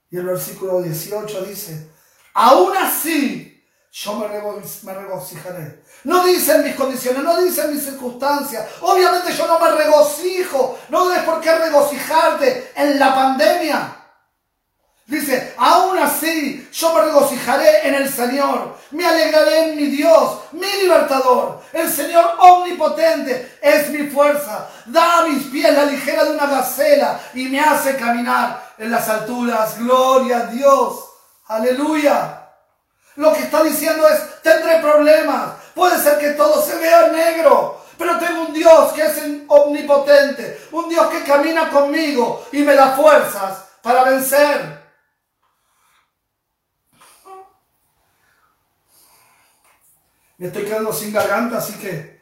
[0.10, 1.90] Y el versículo 18 dice,
[2.34, 3.52] aún así
[3.92, 4.28] yo me,
[4.94, 5.84] regocijaré.
[6.06, 8.66] No dicen mis condiciones, no dicen mis circunstancias.
[8.80, 10.80] Obviamente yo no me regocijo.
[10.88, 14.01] No debes por qué regocijarte en la pandemia.
[15.06, 18.78] Dice, aún así yo me regocijaré en el Señor.
[18.92, 21.62] Me alegraré en mi Dios, mi libertador.
[21.74, 24.70] El Señor omnipotente es mi fuerza.
[24.86, 29.10] Da a mis pies la ligera de una gacela y me hace caminar en las
[29.10, 29.78] alturas.
[29.80, 31.04] Gloria a Dios.
[31.48, 32.48] Aleluya.
[33.16, 35.56] Lo que está diciendo es, tendré problemas.
[35.76, 37.82] Puede ser que todo se vea negro.
[37.98, 40.68] Pero tengo un Dios que es omnipotente.
[40.72, 44.81] Un Dios que camina conmigo y me da fuerzas para vencer.
[50.42, 52.20] Me estoy quedando sin garganta, así que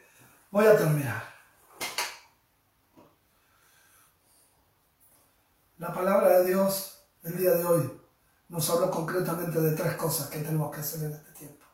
[0.50, 1.24] voy a terminar.
[5.78, 8.00] La palabra de Dios el día de hoy
[8.50, 11.64] nos habló concretamente de tres cosas que tenemos que hacer en este tiempo.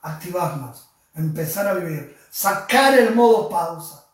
[0.00, 4.06] Activarnos, empezar a vivir, sacar el modo pausa.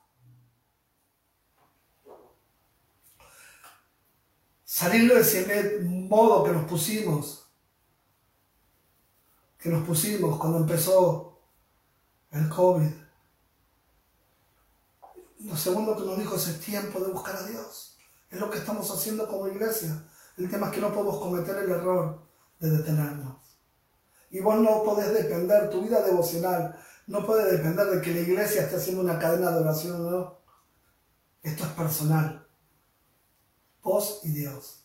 [4.64, 7.46] Salir de ese modo que nos pusimos,
[9.56, 11.34] que nos pusimos cuando empezó
[12.36, 12.90] el COVID.
[15.40, 17.98] Lo segundo que nos dijo es el tiempo de buscar a Dios.
[18.30, 20.02] Es lo que estamos haciendo como iglesia
[20.36, 22.20] el tema es que no podemos cometer el error
[22.60, 23.36] de detenernos.
[24.30, 28.62] Y vos no podés depender, tu vida devocional no puede depender de que la iglesia
[28.62, 30.38] esté haciendo una cadena de oración o no.
[31.42, 32.46] Esto es personal.
[33.82, 34.84] Vos y Dios.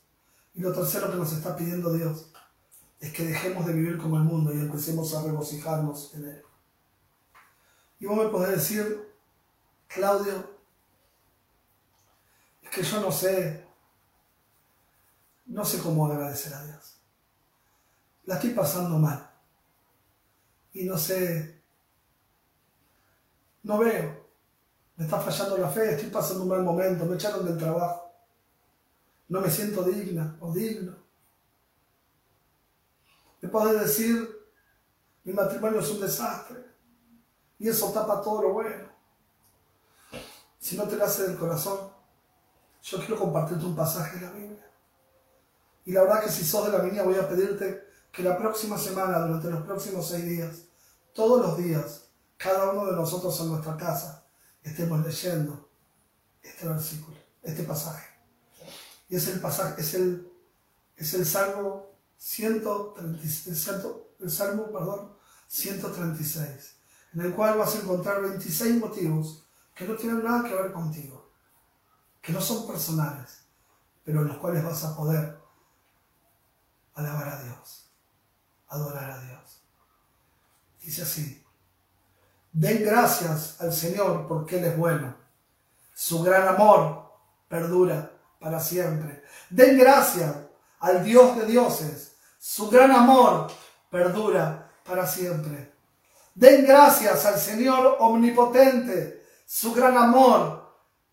[0.53, 2.31] Y lo tercero que nos está pidiendo Dios
[2.99, 6.41] es que dejemos de vivir como el mundo y empecemos a regocijarnos en Él.
[8.01, 9.15] Y vos me podés decir,
[9.87, 10.59] Claudio,
[12.63, 13.71] es que yo no sé
[15.51, 16.97] no sé cómo agradecer a Dios.
[18.25, 19.29] la estoy pasando mal.
[20.73, 21.61] Y no sé,
[23.63, 24.25] no veo,
[24.95, 28.09] me está fallando la fe, estoy pasando un mal momento, me echaron del trabajo,
[29.27, 30.95] no me siento digna o digno.
[33.41, 34.29] Me podés decir,
[35.25, 36.70] mi matrimonio es un desastre
[37.61, 38.89] y eso tapa todo lo bueno.
[40.59, 41.91] Si no te lo hace del corazón,
[42.81, 44.71] yo quiero compartirte un pasaje de la Biblia.
[45.85, 48.79] Y la verdad que si sos de la Biblia voy a pedirte que la próxima
[48.79, 50.63] semana, durante los próximos seis días,
[51.13, 52.05] todos los días,
[52.35, 54.25] cada uno de nosotros en nuestra casa,
[54.63, 55.69] estemos leyendo
[56.41, 58.07] este versículo, este pasaje.
[59.07, 60.27] Y es el pasaje, es el,
[60.97, 63.69] es el Salmo 136,
[64.19, 65.15] el Salmo, perdón,
[65.47, 66.80] 136,
[67.13, 69.45] en el cual vas a encontrar 26 motivos
[69.75, 71.31] que no tienen nada que ver contigo,
[72.21, 73.45] que no son personales,
[74.03, 75.39] pero en los cuales vas a poder
[76.93, 77.91] alabar a Dios,
[78.67, 79.63] adorar a Dios.
[80.81, 81.43] Dice así,
[82.51, 85.15] den gracias al Señor porque Él es bueno,
[85.93, 87.11] su gran amor
[87.47, 89.23] perdura para siempre.
[89.49, 90.35] Den gracias
[90.79, 93.51] al Dios de dioses, su gran amor
[93.89, 95.70] perdura para siempre.
[96.33, 100.61] Den gracias al Señor omnipotente, su gran amor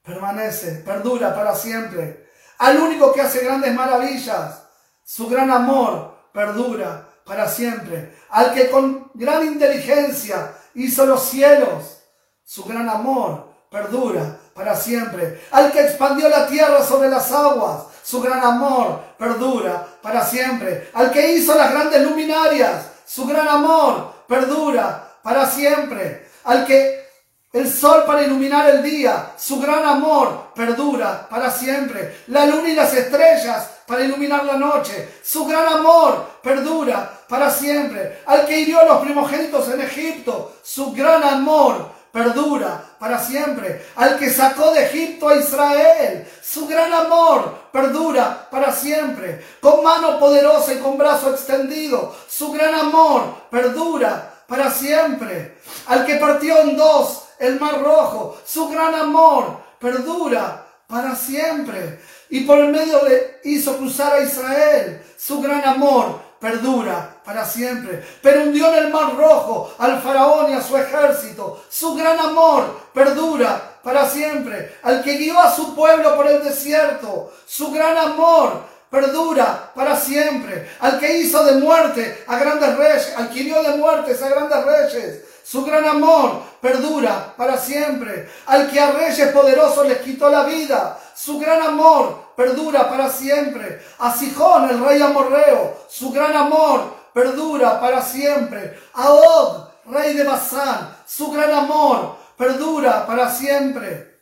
[0.02, 2.28] permanece, perdura para siempre.
[2.58, 4.62] Al único que hace grandes maravillas,
[5.04, 8.16] su gran amor perdura para siempre.
[8.30, 11.98] Al que con gran inteligencia hizo los cielos,
[12.44, 15.42] su gran amor perdura para siempre.
[15.50, 20.90] Al que expandió la tierra sobre las aguas, su gran amor perdura para siempre.
[20.94, 26.28] Al que hizo las grandes luminarias, su gran amor perdura para siempre.
[26.44, 27.08] Al que
[27.52, 32.22] el sol para iluminar el día, su gran amor perdura para siempre.
[32.28, 38.20] La luna y las estrellas para iluminar la noche, su gran amor perdura para siempre.
[38.26, 43.86] Al que hirió a los primogénitos en Egipto, su gran amor perdura para siempre.
[43.96, 49.42] Al que sacó de Egipto a Israel, su gran amor perdura para siempre.
[49.60, 55.59] Con mano poderosa y con brazo extendido, su gran amor perdura para siempre.
[55.86, 62.01] Al que partió en dos el mar rojo, su gran amor perdura para siempre.
[62.30, 68.03] Y por el medio le hizo cruzar a Israel, su gran amor perdura para siempre.
[68.22, 72.88] Pero hundió en el mar rojo al faraón y a su ejército, su gran amor
[72.94, 74.78] perdura para siempre.
[74.82, 80.70] Al que guió a su pueblo por el desierto, su gran amor perdura para siempre.
[80.80, 85.64] Al que hizo de muerte a grandes reyes, hirió de muertes a grandes reyes, su
[85.64, 88.28] gran amor perdura para siempre.
[88.45, 91.01] Al que a reyes poderosos les quitó la vida.
[91.14, 93.82] Su gran amor perdura para siempre.
[93.99, 95.86] A Sijón, el rey amorreo.
[95.89, 98.78] Su gran amor perdura para siempre.
[98.93, 100.95] A Og, rey de Basán.
[101.07, 104.18] Su gran amor perdura para siempre.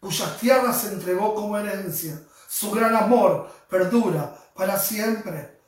[0.00, 2.20] Cuyas tierras se entregó como herencia.
[2.58, 5.60] Su gran amor perdura para siempre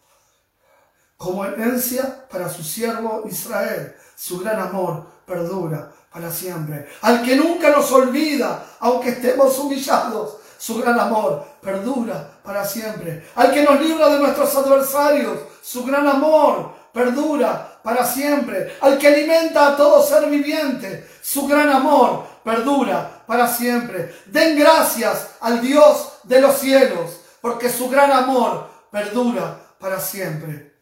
[1.19, 3.95] como herencia para su siervo Israel.
[4.17, 6.89] Su gran amor perdura para siempre.
[7.03, 13.29] Al que nunca nos olvida, aunque estemos humillados, su gran amor perdura para siempre.
[13.35, 18.79] Al que nos libra de nuestros adversarios, su gran amor perdura para siempre.
[18.81, 24.23] Al que alimenta a todo ser viviente, su gran amor perdura para siempre.
[24.25, 30.77] Den gracias al Dios de los cielos, porque su gran amor perdura para siempre.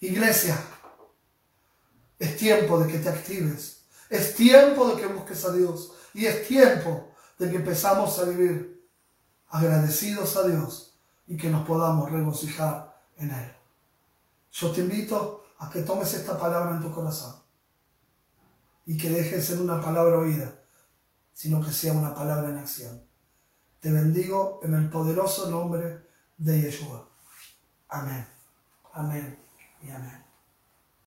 [0.00, 0.58] Iglesia,
[2.18, 3.86] es tiempo de que te actives.
[4.10, 5.92] Es tiempo de que busques a Dios.
[6.12, 8.88] Y es tiempo de que empezamos a vivir
[9.48, 13.52] agradecidos a Dios y que nos podamos regocijar en Él.
[14.52, 17.36] Yo te invito a que tomes esta palabra en tu corazón
[18.86, 20.54] y que dejes ser una palabra oída,
[21.32, 23.13] sino que sea una palabra en acción.
[23.84, 26.06] Te bendigo en el poderoso nombre
[26.38, 27.06] de Yeshua.
[27.90, 28.26] Amén.
[28.94, 29.38] Amén.
[29.82, 30.23] Yeah, man.